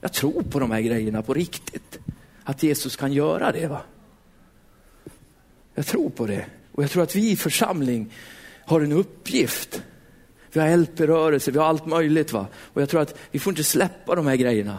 Jag 0.00 0.12
tror 0.12 0.42
på 0.42 0.58
de 0.58 0.70
här 0.70 0.80
grejerna 0.80 1.22
på 1.22 1.34
riktigt. 1.34 1.98
Att 2.44 2.62
Jesus 2.62 2.96
kan 2.96 3.12
göra 3.12 3.52
det. 3.52 3.66
va? 3.66 3.80
Jag 5.74 5.86
tror 5.86 6.10
på 6.10 6.26
det. 6.26 6.46
Och 6.72 6.82
jag 6.82 6.90
tror 6.90 7.02
att 7.02 7.16
vi 7.16 7.30
i 7.30 7.36
församling 7.36 8.12
har 8.64 8.80
en 8.80 8.92
uppgift. 8.92 9.82
Vi 10.52 10.60
har 10.60 10.76
LP-rörelse, 10.76 11.50
vi 11.50 11.58
har 11.58 11.66
allt 11.66 11.86
möjligt. 11.86 12.32
va. 12.32 12.46
Och 12.54 12.82
jag 12.82 12.88
tror 12.88 13.00
att 13.00 13.18
vi 13.30 13.38
får 13.38 13.50
inte 13.50 13.64
släppa 13.64 14.14
de 14.14 14.26
här 14.26 14.36
grejerna. 14.36 14.78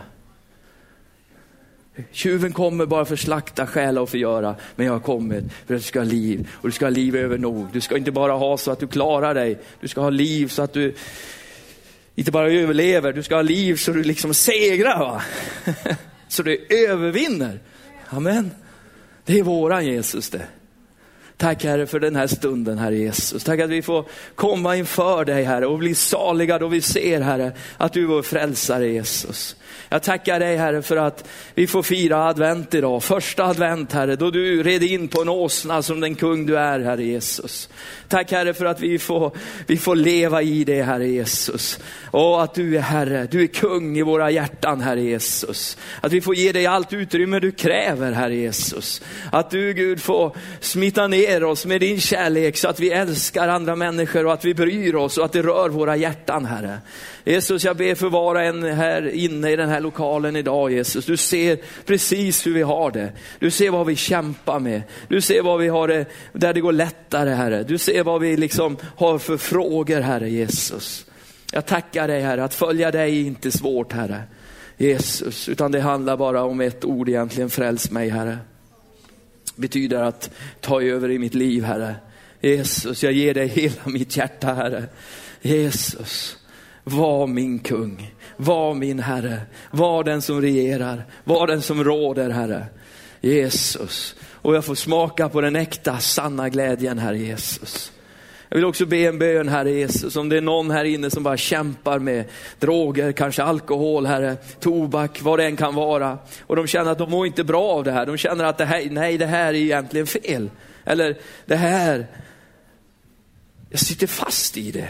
Tjuven 2.12 2.54
kommer 2.54 2.86
bara 2.86 3.06
för 3.06 3.14
att 3.14 3.20
slakta, 3.20 3.68
stjäla 3.68 4.02
och 4.02 4.10
förgöra. 4.10 4.56
Men 4.76 4.86
jag 4.86 4.94
har 4.94 5.00
kommit 5.00 5.44
för 5.68 5.76
att 5.76 5.82
du 5.82 5.88
ska 5.88 6.00
ha 6.00 6.06
liv. 6.06 6.50
Och 6.54 6.68
du 6.68 6.72
ska 6.72 6.86
ha 6.86 6.90
liv 6.90 7.16
över 7.16 7.38
nog. 7.38 7.68
Du 7.74 7.82
ska 7.82 7.98
inte 7.98 8.12
bara 8.12 8.34
ha 8.34 8.58
så 8.58 8.72
att 8.72 8.80
du 8.80 8.88
klarar 8.88 9.34
dig. 9.34 9.60
Du 9.80 9.88
ska 9.88 10.02
ha 10.02 10.10
liv 10.10 10.48
så 10.48 10.62
att 10.62 10.74
du 10.74 10.96
inte 12.16 12.32
bara 12.32 12.52
överlever. 12.52 13.14
Du 13.14 13.24
ska 13.24 13.36
ha 13.36 13.42
liv 13.42 13.76
så 13.76 13.92
du 13.92 14.04
liksom 14.04 14.34
segrar. 14.34 15.00
Va? 15.00 15.22
så 16.28 16.44
du 16.44 16.68
övervinner. 16.70 17.60
Amen. 18.10 18.52
Det 19.26 19.40
är 19.40 19.44
våran 19.44 19.86
Jesus 19.86 20.30
det. 20.30 20.48
Tack 21.38 21.64
Herre 21.64 21.88
för 21.88 22.00
den 22.00 22.16
här 22.16 22.28
stunden, 22.28 22.78
Herre 22.78 22.98
Jesus. 22.98 23.44
Tack 23.44 23.60
att 23.60 23.70
vi 23.70 23.82
får 23.82 24.06
komma 24.36 24.76
inför 24.76 25.26
dig 25.26 25.44
Herre 25.44 25.66
och 25.68 25.78
bli 25.78 25.96
saliga 25.96 26.60
då 26.60 26.68
vi 26.68 26.82
ser 26.82 27.22
Herre 27.22 27.52
att 27.78 27.94
du 27.94 28.04
är 28.04 28.08
vår 28.08 28.22
frälsare 28.22 28.88
Jesus. 28.88 29.56
Jag 29.90 30.04
tackar 30.04 30.40
dig 30.40 30.58
Herre 30.58 30.82
för 30.82 30.98
att 30.98 31.28
vi 31.56 31.68
får 31.68 31.84
fira 31.84 32.24
advent 32.24 32.74
idag. 32.74 33.04
Första 33.04 33.46
advent 33.46 33.94
Herre, 33.94 34.16
då 34.16 34.32
du 34.32 34.64
red 34.64 34.84
in 34.84 35.08
på 35.08 35.22
en 35.22 35.30
åsna 35.30 35.82
som 35.82 36.00
den 36.00 36.16
kung 36.16 36.46
du 36.46 36.58
är 36.58 36.80
Herre 36.80 37.04
Jesus. 37.04 37.70
Tack 38.08 38.32
Herre 38.32 38.54
för 38.54 38.66
att 38.66 38.80
vi 38.80 39.00
får, 39.00 39.32
vi 39.68 39.78
får 39.78 39.96
leva 39.96 40.42
i 40.42 40.64
det 40.64 40.84
Herre 40.84 41.08
Jesus. 41.08 41.80
Och 42.12 42.44
att 42.44 42.54
du 42.54 42.78
är 42.78 42.82
Herre, 42.82 43.28
du 43.32 43.44
är 43.44 43.48
kung 43.48 43.98
i 43.98 44.02
våra 44.02 44.32
hjärtan 44.32 44.82
Herre 44.82 45.02
Jesus. 45.02 45.78
Att 46.02 46.12
vi 46.12 46.22
får 46.22 46.36
ge 46.36 46.52
dig 46.52 46.66
allt 46.66 46.94
utrymme 46.94 47.40
du 47.40 47.52
kräver 47.52 48.12
Herre 48.12 48.36
Jesus. 48.36 49.02
Att 49.32 49.52
du 49.52 49.74
Gud 49.74 50.02
får 50.02 50.36
smitta 50.60 51.08
ner 51.08 51.44
oss 51.44 51.66
med 51.66 51.82
din 51.82 52.00
kärlek 52.00 52.58
så 52.58 52.68
att 52.68 52.80
vi 52.80 52.90
älskar 52.90 53.48
andra 53.48 53.76
människor 53.76 54.26
och 54.26 54.34
att 54.34 54.46
vi 54.46 54.54
bryr 54.54 54.96
oss 54.96 55.18
och 55.18 55.26
att 55.26 55.32
det 55.32 55.42
rör 55.42 55.70
våra 55.70 55.96
hjärtan 55.96 56.46
Herre. 56.46 56.78
Jesus, 57.24 57.64
jag 57.64 57.78
ber 57.78 57.96
för 57.96 58.10
var 58.10 58.36
och 58.36 58.42
en 58.42 58.64
här 58.64 59.10
inne 59.10 59.52
i 59.52 59.56
den 59.56 59.67
den 59.68 59.74
här 59.74 59.82
lokalen 59.82 60.36
idag 60.36 60.72
Jesus. 60.72 61.06
Du 61.06 61.18
ser 61.18 61.60
precis 61.86 62.48
hur 62.48 62.54
vi 62.54 62.62
har 62.62 62.92
det. 62.92 63.12
Du 63.40 63.52
ser 63.52 63.70
vad 63.70 63.86
vi 63.88 63.96
kämpar 63.96 64.60
med. 64.60 64.82
Du 65.08 65.22
ser 65.22 65.42
vad 65.42 65.60
vi 65.60 65.68
har 65.68 65.88
det, 65.88 66.06
där 66.34 66.54
det 66.54 66.62
går 66.62 66.72
lättare 66.72 67.30
Herre. 67.30 67.64
Du 67.64 67.78
ser 67.78 68.04
vad 68.04 68.22
vi 68.22 68.38
liksom 68.38 68.78
har 68.96 69.18
för 69.18 69.38
frågor 69.38 70.02
Herre 70.02 70.30
Jesus. 70.30 71.06
Jag 71.52 71.66
tackar 71.66 72.08
dig 72.08 72.22
Herre, 72.22 72.44
att 72.44 72.54
följa 72.54 72.92
dig 72.92 73.22
är 73.22 73.28
inte 73.28 73.52
svårt 73.52 73.94
Herre. 73.94 74.24
Jesus, 74.78 75.50
utan 75.50 75.72
det 75.72 75.82
handlar 75.82 76.18
bara 76.18 76.44
om 76.44 76.62
ett 76.62 76.86
ord 76.86 77.10
egentligen, 77.10 77.50
fräls 77.50 77.92
mig 77.92 78.10
Herre. 78.10 78.38
Betyder 79.56 80.04
att 80.04 80.30
ta 80.62 80.82
över 80.82 81.12
i 81.12 81.20
mitt 81.20 81.34
liv 81.34 81.64
Herre. 81.64 81.96
Jesus, 82.42 83.04
jag 83.04 83.14
ger 83.14 83.34
dig 83.34 83.48
hela 83.48 83.82
mitt 83.86 84.18
hjärta 84.18 84.54
Herre. 84.54 84.86
Jesus, 85.42 86.38
var 86.84 87.28
min 87.28 87.60
kung, 87.60 88.14
var 88.38 88.74
min 88.74 89.00
Herre, 89.00 89.42
var 89.72 90.04
den 90.04 90.22
som 90.22 90.42
regerar, 90.42 91.06
var 91.24 91.48
den 91.48 91.62
som 91.62 91.84
råder 91.84 92.30
Herre. 92.30 92.66
Jesus, 93.22 94.16
och 94.22 94.56
jag 94.56 94.66
får 94.66 94.76
smaka 94.76 95.30
på 95.30 95.42
den 95.42 95.56
äkta, 95.56 96.00
sanna 96.00 96.50
glädjen 96.50 97.00
Herre 97.00 97.18
Jesus. 97.18 97.92
Jag 98.50 98.58
vill 98.58 98.66
också 98.66 98.86
be 98.86 98.98
en 98.98 99.20
bön 99.20 99.50
Herre 99.50 99.72
Jesus, 99.72 100.16
om 100.16 100.30
det 100.30 100.38
är 100.38 100.42
någon 100.42 100.72
här 100.72 100.86
inne 100.86 101.10
som 101.10 101.24
bara 101.24 101.38
kämpar 101.38 102.00
med 102.00 102.26
droger, 102.60 103.12
kanske 103.12 103.44
alkohol 103.44 104.06
Herre, 104.06 104.36
tobak, 104.60 105.22
vad 105.22 105.40
det 105.40 105.46
än 105.46 105.56
kan 105.56 105.76
vara. 105.76 106.18
Och 106.42 106.56
de 106.56 106.68
känner 106.68 106.92
att 106.92 106.98
de 106.98 107.12
mår 107.12 107.28
inte 107.28 107.44
bra 107.44 107.64
av 107.64 107.84
det 107.84 107.92
här. 107.92 108.06
De 108.06 108.18
känner 108.18 108.44
att 108.44 108.58
det 108.58 108.66
här, 108.66 108.88
nej 108.92 109.18
det 109.18 109.26
här 109.26 109.48
är 109.48 109.54
egentligen 109.54 110.08
fel. 110.08 110.50
Eller 110.86 111.18
det 111.46 111.56
här, 111.56 112.08
jag 113.70 113.80
sitter 113.80 114.08
fast 114.08 114.58
i 114.58 114.72
det. 114.72 114.90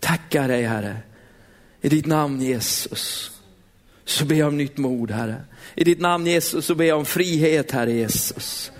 Tackar 0.00 0.48
dig 0.48 0.62
Herre. 0.62 0.96
I 1.84 1.88
ditt 1.88 2.06
namn 2.06 2.40
Jesus. 2.40 3.30
Så 4.04 4.24
ber 4.24 4.36
jag 4.36 4.48
om 4.48 4.56
nytt 4.56 4.78
mod 4.78 5.10
Herre. 5.10 5.44
I 5.74 5.84
ditt 5.84 6.00
namn 6.00 6.26
Jesus 6.26 6.66
så 6.66 6.74
ber 6.74 6.84
jag 6.84 6.98
om 6.98 7.04
frihet 7.04 7.72
Herre 7.72 7.92
Jesus. 7.92 8.72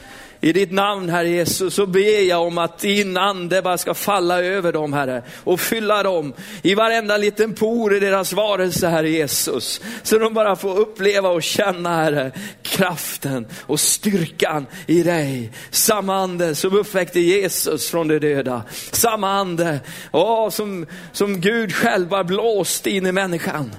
I 0.44 0.52
ditt 0.52 0.72
namn, 0.72 1.08
Herre 1.08 1.28
Jesus, 1.28 1.74
så 1.74 1.86
ber 1.86 2.28
jag 2.28 2.46
om 2.46 2.58
att 2.58 2.78
din 2.78 3.16
ande 3.16 3.62
bara 3.62 3.78
ska 3.78 3.94
falla 3.94 4.42
över 4.42 4.72
dem, 4.72 4.92
Herre, 4.92 5.22
och 5.44 5.60
fylla 5.60 6.02
dem 6.02 6.32
i 6.62 6.74
varenda 6.74 7.16
liten 7.16 7.54
por 7.54 7.96
i 7.96 8.00
deras 8.00 8.32
varelse, 8.32 8.88
Herre 8.88 9.10
Jesus. 9.10 9.80
Så 10.02 10.18
de 10.18 10.34
bara 10.34 10.56
får 10.56 10.78
uppleva 10.78 11.28
och 11.28 11.42
känna, 11.42 11.96
Herre, 11.96 12.32
kraften 12.62 13.46
och 13.60 13.80
styrkan 13.80 14.66
i 14.86 15.02
dig. 15.02 15.52
Samma 15.70 16.16
ande 16.16 16.54
som 16.54 16.76
uppväckte 16.76 17.20
Jesus 17.20 17.90
från 17.90 18.08
de 18.08 18.18
döda. 18.18 18.62
Samma 18.92 19.30
ande 19.30 19.80
åh, 20.12 20.50
som, 20.50 20.86
som 21.12 21.40
Gud 21.40 21.74
själv 21.74 22.10
har 22.10 22.24
blåst 22.24 22.86
in 22.86 23.06
i 23.06 23.12
människan 23.12 23.70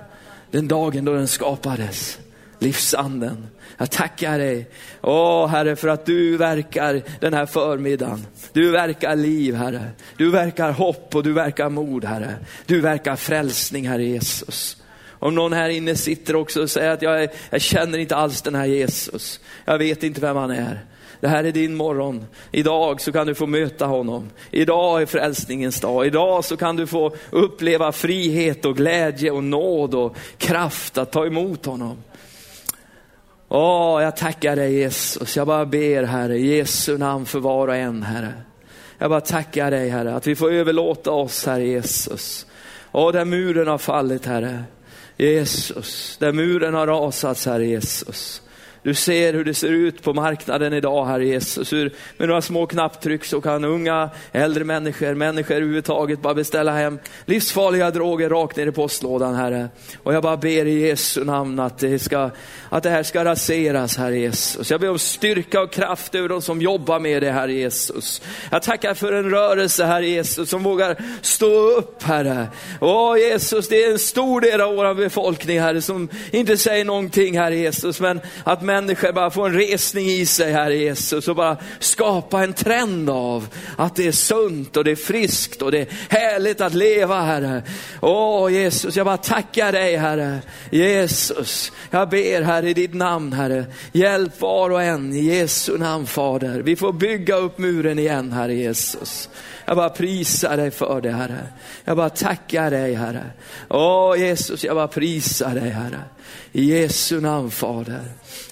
den 0.51 0.67
dagen 0.67 1.05
då 1.05 1.13
den 1.13 1.27
skapades. 1.27 2.19
Livsanden. 2.59 3.47
Jag 3.77 3.91
tackar 3.91 4.37
dig, 4.37 4.67
åh 5.01 5.47
Herre, 5.47 5.75
för 5.75 5.87
att 5.87 6.05
du 6.05 6.37
verkar 6.37 7.01
den 7.19 7.33
här 7.33 7.45
förmiddagen. 7.45 8.25
Du 8.53 8.71
verkar 8.71 9.15
liv, 9.15 9.55
Herre. 9.55 9.89
Du 10.17 10.31
verkar 10.31 10.71
hopp 10.71 11.15
och 11.15 11.23
du 11.23 11.33
verkar 11.33 11.69
mod, 11.69 12.05
Herre. 12.05 12.35
Du 12.65 12.81
verkar 12.81 13.15
frälsning, 13.15 13.87
Herre 13.87 14.03
Jesus. 14.03 14.77
Om 15.19 15.35
någon 15.35 15.53
här 15.53 15.69
inne 15.69 15.95
sitter 15.95 16.35
också 16.35 16.61
och 16.61 16.69
säger 16.69 16.91
att 16.91 17.01
jag, 17.01 17.29
jag 17.49 17.61
känner 17.61 17.97
inte 17.97 18.15
alls 18.15 18.41
den 18.41 18.55
här 18.55 18.65
Jesus. 18.65 19.39
Jag 19.65 19.77
vet 19.77 20.03
inte 20.03 20.21
vem 20.21 20.37
han 20.37 20.51
är. 20.51 20.85
Det 21.19 21.27
här 21.27 21.43
är 21.43 21.51
din 21.51 21.75
morgon. 21.75 22.25
Idag 22.51 23.01
så 23.01 23.11
kan 23.11 23.27
du 23.27 23.35
få 23.35 23.47
möta 23.47 23.85
honom. 23.85 24.29
Idag 24.51 25.01
är 25.01 25.05
frälsningens 25.05 25.79
dag. 25.79 26.07
Idag 26.07 26.45
så 26.45 26.57
kan 26.57 26.75
du 26.75 26.87
få 26.87 27.15
uppleva 27.29 27.91
frihet 27.91 28.65
och 28.65 28.77
glädje 28.77 29.31
och 29.31 29.43
nåd 29.43 29.95
och 29.95 30.15
kraft 30.37 30.97
att 30.97 31.11
ta 31.11 31.25
emot 31.25 31.65
honom. 31.65 31.97
Åh, 33.49 34.01
jag 34.01 34.17
tackar 34.17 34.55
dig 34.55 34.73
Jesus. 34.73 35.35
Jag 35.35 35.47
bara 35.47 35.65
ber 35.65 36.03
Herre, 36.03 36.37
i 36.37 36.57
Jesu 36.57 36.97
namn 36.97 37.25
för 37.25 37.39
var 37.39 37.67
och 37.67 37.75
en 37.75 38.03
Herre. 38.03 38.33
Jag 38.97 39.09
bara 39.09 39.21
tackar 39.21 39.71
dig 39.71 39.89
Herre, 39.89 40.15
att 40.15 40.27
vi 40.27 40.35
får 40.35 40.51
överlåta 40.51 41.11
oss 41.11 41.45
Herre 41.45 41.67
Jesus. 41.67 42.45
Åh, 42.91 43.11
där 43.11 43.25
muren 43.25 43.67
har 43.67 43.77
fallit 43.77 44.25
Herre. 44.25 44.63
Jesus, 45.17 46.17
där 46.19 46.31
muren 46.31 46.73
har 46.73 46.87
rasats 46.87 47.45
Herre 47.45 47.65
Jesus. 47.65 48.41
Du 48.85 48.93
ser 48.93 49.33
hur 49.33 49.43
det 49.43 49.53
ser 49.53 49.69
ut 49.69 50.03
på 50.03 50.13
marknaden 50.13 50.73
idag, 50.73 51.05
Herre 51.05 51.25
Jesus. 51.25 51.73
Hur 51.73 51.93
med 52.17 52.27
några 52.27 52.41
små 52.41 52.67
knapptryck 52.67 53.25
så 53.25 53.41
kan 53.41 53.63
unga, 53.63 54.09
äldre 54.31 54.63
människor, 54.63 55.13
människor 55.13 55.55
överhuvudtaget 55.55 56.21
bara 56.21 56.33
beställa 56.33 56.71
hem 56.71 56.99
livsfarliga 57.25 57.91
droger 57.91 58.29
rakt 58.29 58.57
ner 58.57 58.67
i 58.67 58.71
postlådan, 58.71 59.35
Herre. 59.35 59.69
Och 60.03 60.13
jag 60.13 60.23
bara 60.23 60.37
ber 60.37 60.65
i 60.65 60.87
Jesu 60.87 61.23
namn 61.23 61.59
att 61.59 61.77
det, 61.77 61.99
ska, 61.99 62.29
att 62.69 62.83
det 62.83 62.89
här 62.89 63.03
ska 63.03 63.25
raseras, 63.25 63.97
Herre 63.97 64.19
Jesus. 64.19 64.71
Jag 64.71 64.81
ber 64.81 64.89
om 64.89 64.99
styrka 64.99 65.61
och 65.61 65.71
kraft 65.71 66.15
över 66.15 66.29
de 66.29 66.41
som 66.41 66.61
jobbar 66.61 66.99
med 66.99 67.23
det, 67.23 67.31
Herre 67.31 67.53
Jesus. 67.53 68.21
Jag 68.51 68.61
tackar 68.63 68.93
för 68.93 69.13
en 69.13 69.29
rörelse, 69.29 69.85
Herre 69.85 70.07
Jesus, 70.07 70.49
som 70.49 70.63
vågar 70.63 70.97
stå 71.21 71.69
upp, 71.71 72.03
Herre. 72.03 72.47
Åh 72.81 73.17
Jesus, 73.17 73.67
det 73.67 73.83
är 73.83 73.91
en 73.91 73.99
stor 73.99 74.41
del 74.41 74.61
av 74.61 74.75
vår 74.75 74.93
befolkning, 74.93 75.59
Herre, 75.59 75.81
som 75.81 76.09
inte 76.31 76.57
säger 76.57 76.85
någonting, 76.85 77.37
Herre 77.37 77.55
Jesus, 77.55 77.99
men 77.99 78.21
att 78.43 78.61
människor 78.75 79.11
bara 79.11 79.31
får 79.31 79.49
en 79.49 79.53
resning 79.53 80.07
i 80.07 80.25
sig, 80.25 80.51
Herre 80.51 80.75
Jesus, 80.75 81.27
och 81.27 81.35
bara 81.35 81.57
skapa 81.79 82.43
en 82.43 82.53
trend 82.53 83.09
av 83.09 83.47
att 83.77 83.95
det 83.95 84.07
är 84.07 84.11
sunt 84.11 84.77
och 84.77 84.83
det 84.83 84.91
är 84.91 84.95
friskt 84.95 85.61
och 85.61 85.71
det 85.71 85.81
är 85.81 85.87
härligt 86.09 86.61
att 86.61 86.73
leva, 86.73 87.21
Herre. 87.21 87.63
Åh 88.01 88.53
Jesus, 88.53 88.95
jag 88.95 89.05
bara 89.05 89.17
tackar 89.17 89.71
dig, 89.71 89.95
Herre. 89.95 90.39
Jesus, 90.69 91.71
jag 91.91 92.09
ber, 92.09 92.41
Herre, 92.41 92.69
i 92.69 92.73
ditt 92.73 92.93
namn, 92.93 93.33
Herre. 93.33 93.65
Hjälp 93.91 94.41
var 94.41 94.69
och 94.69 94.83
en 94.83 95.13
i 95.13 95.19
Jesu 95.19 95.77
namn, 95.77 96.07
Fader. 96.07 96.59
Vi 96.59 96.75
får 96.75 96.93
bygga 96.93 97.35
upp 97.35 97.57
muren 97.57 97.99
igen, 97.99 98.31
Herre 98.31 98.53
Jesus. 98.53 99.29
Jag 99.65 99.77
bara 99.77 99.89
prisar 99.89 100.57
dig 100.57 100.71
för 100.71 101.01
det, 101.01 101.11
Herre. 101.11 101.47
Jag 101.85 101.97
bara 101.97 102.09
tackar 102.09 102.71
dig, 102.71 102.93
Herre. 102.93 103.23
Åh 103.69 104.19
Jesus, 104.19 104.63
jag 104.63 104.75
bara 104.75 104.87
prisar 104.87 105.55
dig, 105.55 105.69
Herre. 105.69 105.99
I 106.51 106.63
Jesu 106.63 107.21
namn, 107.21 107.51
Fader. 107.51 108.01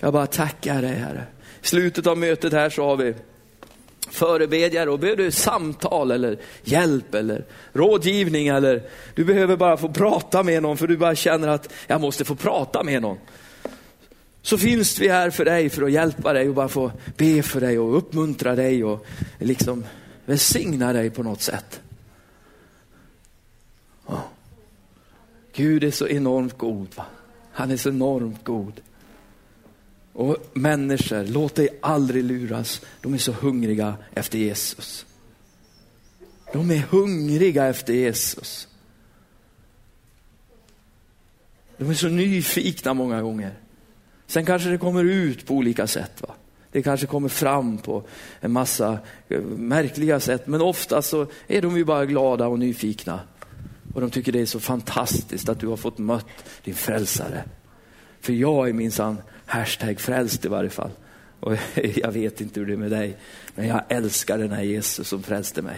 Jag 0.04 0.14
bara 0.14 0.28
tackar 0.28 0.82
dig, 0.82 0.96
Herre. 0.96 1.24
I 1.62 1.68
slutet 1.68 2.08
av 2.08 2.18
mötet 2.18 2.54
här 2.54 2.70
så 2.70 2.86
har 2.86 2.98
vi 2.98 3.14
förebedjare 4.10 4.90
och 4.90 5.00
behöver 5.00 5.24
du 5.24 5.32
samtal 5.32 6.12
eller 6.12 6.38
hjälp 6.64 7.16
eller 7.16 7.46
rådgivning 7.74 8.48
eller 8.48 8.84
du 9.16 9.24
behöver 9.24 9.58
bara 9.58 9.78
få 9.78 9.90
prata 9.90 10.44
med 10.44 10.64
någon 10.64 10.78
för 10.78 10.88
du 10.88 10.98
bara 10.98 11.16
känner 11.16 11.48
att 11.48 11.74
jag 11.88 12.02
måste 12.02 12.26
få 12.26 12.36
prata 12.36 12.84
med 12.84 13.02
någon. 13.02 13.18
Så 14.42 14.58
finns 14.58 15.00
vi 15.00 15.08
här 15.08 15.30
för 15.30 15.46
dig 15.46 15.70
för 15.70 15.82
att 15.82 15.92
hjälpa 15.92 16.34
dig 16.34 16.50
och 16.50 16.56
bara 16.56 16.70
få 16.70 16.92
be 17.18 17.44
för 17.44 17.62
dig 17.62 17.80
och 17.80 17.98
uppmuntra 17.98 18.56
dig 18.56 18.84
och 18.84 19.06
liksom 19.40 19.86
välsigna 20.26 20.94
dig 20.94 21.10
på 21.10 21.24
något 21.24 21.42
sätt. 21.42 21.82
Oh. 24.06 24.20
Gud 25.54 25.84
är 25.84 25.92
så 25.92 26.08
enormt 26.08 26.58
god. 26.58 26.88
Va? 26.96 27.06
Han 27.52 27.72
är 27.72 27.78
så 27.78 27.90
enormt 27.90 28.44
god. 28.44 28.82
Och 30.14 30.38
människor, 30.54 31.28
låt 31.28 31.56
dig 31.56 31.70
aldrig 31.82 32.24
luras. 32.24 32.82
De 33.02 33.14
är 33.14 33.18
så 33.18 33.32
hungriga 33.32 33.96
efter 34.14 34.38
Jesus. 34.38 35.06
De 36.54 36.72
är 36.72 36.78
hungriga 36.78 37.66
efter 37.66 37.94
Jesus. 37.94 38.68
De 41.78 41.90
är 41.90 41.94
så 41.94 42.08
nyfikna 42.08 42.94
många 42.94 43.22
gånger. 43.22 43.54
Sen 44.28 44.46
kanske 44.46 44.70
det 44.70 44.78
kommer 44.78 45.04
ut 45.04 45.46
på 45.46 45.54
olika 45.54 45.88
sätt. 45.88 46.22
Va? 46.22 46.36
Det 46.72 46.84
kanske 46.84 47.08
kommer 47.08 47.30
fram 47.30 47.78
på 47.78 48.04
en 48.40 48.52
massa 48.52 49.00
eh, 49.30 49.42
märkliga 49.42 50.20
sätt, 50.20 50.48
men 50.48 50.62
ofta 50.62 51.02
så 51.02 51.28
är 51.48 51.62
de 51.62 51.78
ju 51.78 51.86
bara 51.86 52.06
glada 52.06 52.48
och 52.48 52.60
nyfikna. 52.60 53.20
Och 53.94 54.02
de 54.02 54.10
tycker 54.10 54.32
det 54.32 54.42
är 54.42 54.46
så 54.46 54.60
fantastiskt 54.60 55.50
att 55.50 55.60
du 55.60 55.68
har 55.68 55.78
fått 55.78 55.98
mött 55.98 56.26
din 56.64 56.76
frälsare. 56.76 57.44
För 58.24 58.34
jag 58.34 58.70
är 58.70 58.74
minsann 58.74 59.18
hashtag 59.46 60.00
frälst 60.00 60.46
i 60.46 60.48
varje 60.48 60.70
fall. 60.70 60.90
Och 61.40 61.54
jag 61.96 62.12
vet 62.12 62.42
inte 62.42 62.60
hur 62.60 62.68
det 62.68 62.74
är 62.74 62.78
med 62.78 62.92
dig, 62.92 63.18
men 63.56 63.68
jag 63.68 63.82
älskar 63.90 64.38
den 64.38 64.52
här 64.52 64.64
Jesus 64.64 65.08
som 65.08 65.24
frälste 65.24 65.62
mig. 65.62 65.78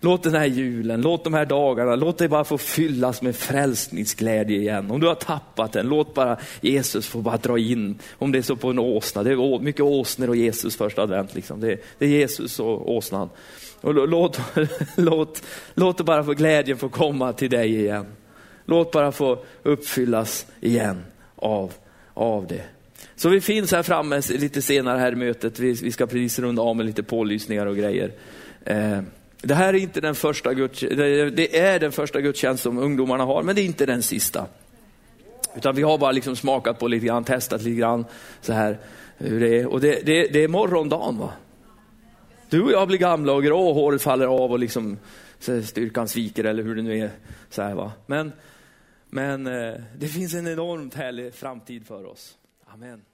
Låt 0.00 0.22
den 0.22 0.34
här 0.34 0.46
julen, 0.46 1.00
låt 1.00 1.24
de 1.24 1.34
här 1.34 1.46
dagarna, 1.46 1.96
låt 1.96 2.18
dig 2.18 2.28
bara 2.28 2.44
få 2.44 2.58
fyllas 2.58 3.22
med 3.22 3.36
frälsningsglädje 3.36 4.58
igen. 4.58 4.90
Om 4.90 5.00
du 5.00 5.06
har 5.06 5.14
tappat 5.14 5.72
den, 5.72 5.88
låt 5.88 6.14
bara 6.14 6.36
Jesus 6.60 7.06
få 7.06 7.20
bara 7.20 7.36
dra 7.36 7.58
in, 7.58 7.98
om 8.18 8.32
det 8.32 8.38
är 8.38 8.42
så 8.42 8.56
på 8.56 8.70
en 8.70 8.78
åsna. 8.78 9.22
Det 9.22 9.32
är 9.32 9.58
mycket 9.58 9.82
åsnor 9.82 10.28
och 10.28 10.36
Jesus 10.36 10.76
första 10.76 11.02
advent. 11.02 11.34
Liksom. 11.34 11.60
Det, 11.60 11.72
är, 11.72 11.78
det 11.98 12.04
är 12.04 12.08
Jesus 12.08 12.60
och 12.60 12.92
åsnan. 12.92 13.28
Och 13.80 13.94
låt, 14.08 14.40
låt, 14.96 15.42
låt 15.74 16.04
bara 16.04 16.24
få 16.24 16.32
glädjen 16.32 16.78
få 16.78 16.88
komma 16.88 17.32
till 17.32 17.50
dig 17.50 17.80
igen. 17.80 18.06
Låt 18.64 18.92
bara 18.92 19.12
få 19.12 19.44
uppfyllas 19.62 20.46
igen 20.60 21.02
av, 21.42 21.72
av 22.14 22.46
det. 22.46 22.62
Så 23.16 23.28
vi 23.28 23.40
finns 23.40 23.72
här 23.72 23.82
framme 23.82 24.20
lite 24.28 24.62
senare 24.62 24.98
här 24.98 25.12
i 25.12 25.16
mötet. 25.16 25.58
Vi, 25.58 25.72
vi 25.72 25.92
ska 25.92 26.06
precis 26.06 26.38
runda 26.38 26.62
av 26.62 26.76
med 26.76 26.86
lite 26.86 27.02
pålysningar 27.02 27.66
och 27.66 27.76
grejer. 27.76 28.12
Eh, 28.64 29.00
det 29.42 29.54
här 29.54 29.74
är 29.74 29.78
inte 29.78 30.00
den 30.00 30.14
första 30.14 30.54
gudstjänst, 30.54 30.96
det 31.36 31.58
är 31.58 31.80
den 31.80 31.92
första 31.92 32.20
gudstjänst 32.20 32.62
som 32.62 32.78
ungdomarna 32.78 33.24
har, 33.24 33.42
men 33.42 33.54
det 33.54 33.62
är 33.62 33.64
inte 33.64 33.86
den 33.86 34.02
sista. 34.02 34.46
Utan 35.56 35.74
vi 35.74 35.82
har 35.82 35.98
bara 35.98 36.12
liksom 36.12 36.36
smakat 36.36 36.78
på 36.78 36.88
lite 36.88 37.06
grann, 37.06 37.24
testat 37.24 37.62
lite 37.62 37.80
grann 37.80 38.04
så 38.40 38.52
här 38.52 38.78
hur 39.16 39.40
det 39.40 39.58
är. 39.60 39.66
Och 39.66 39.80
det, 39.80 40.06
det, 40.06 40.28
det 40.32 40.44
är 40.44 40.48
morgondagen 40.48 41.18
va. 41.18 41.32
Du 42.50 42.62
och 42.62 42.72
jag 42.72 42.88
blir 42.88 42.98
gamla 42.98 43.32
och 43.32 43.42
grå, 43.42 43.72
håret 43.72 44.02
faller 44.02 44.26
av 44.26 44.52
och 44.52 44.58
liksom 44.58 44.98
styrkan 45.64 46.08
sviker 46.08 46.44
eller 46.44 46.62
hur 46.62 46.74
det 46.74 46.82
nu 46.82 46.98
är. 46.98 47.10
Så 47.50 47.62
här, 47.62 47.74
va? 47.74 47.92
Men, 48.06 48.32
men 49.14 49.46
eh, 49.46 49.80
det 49.98 50.08
finns 50.08 50.34
en 50.34 50.46
enormt 50.46 50.94
härlig 50.94 51.34
framtid 51.34 51.86
för 51.86 52.04
oss. 52.04 52.38
Amen. 52.66 53.04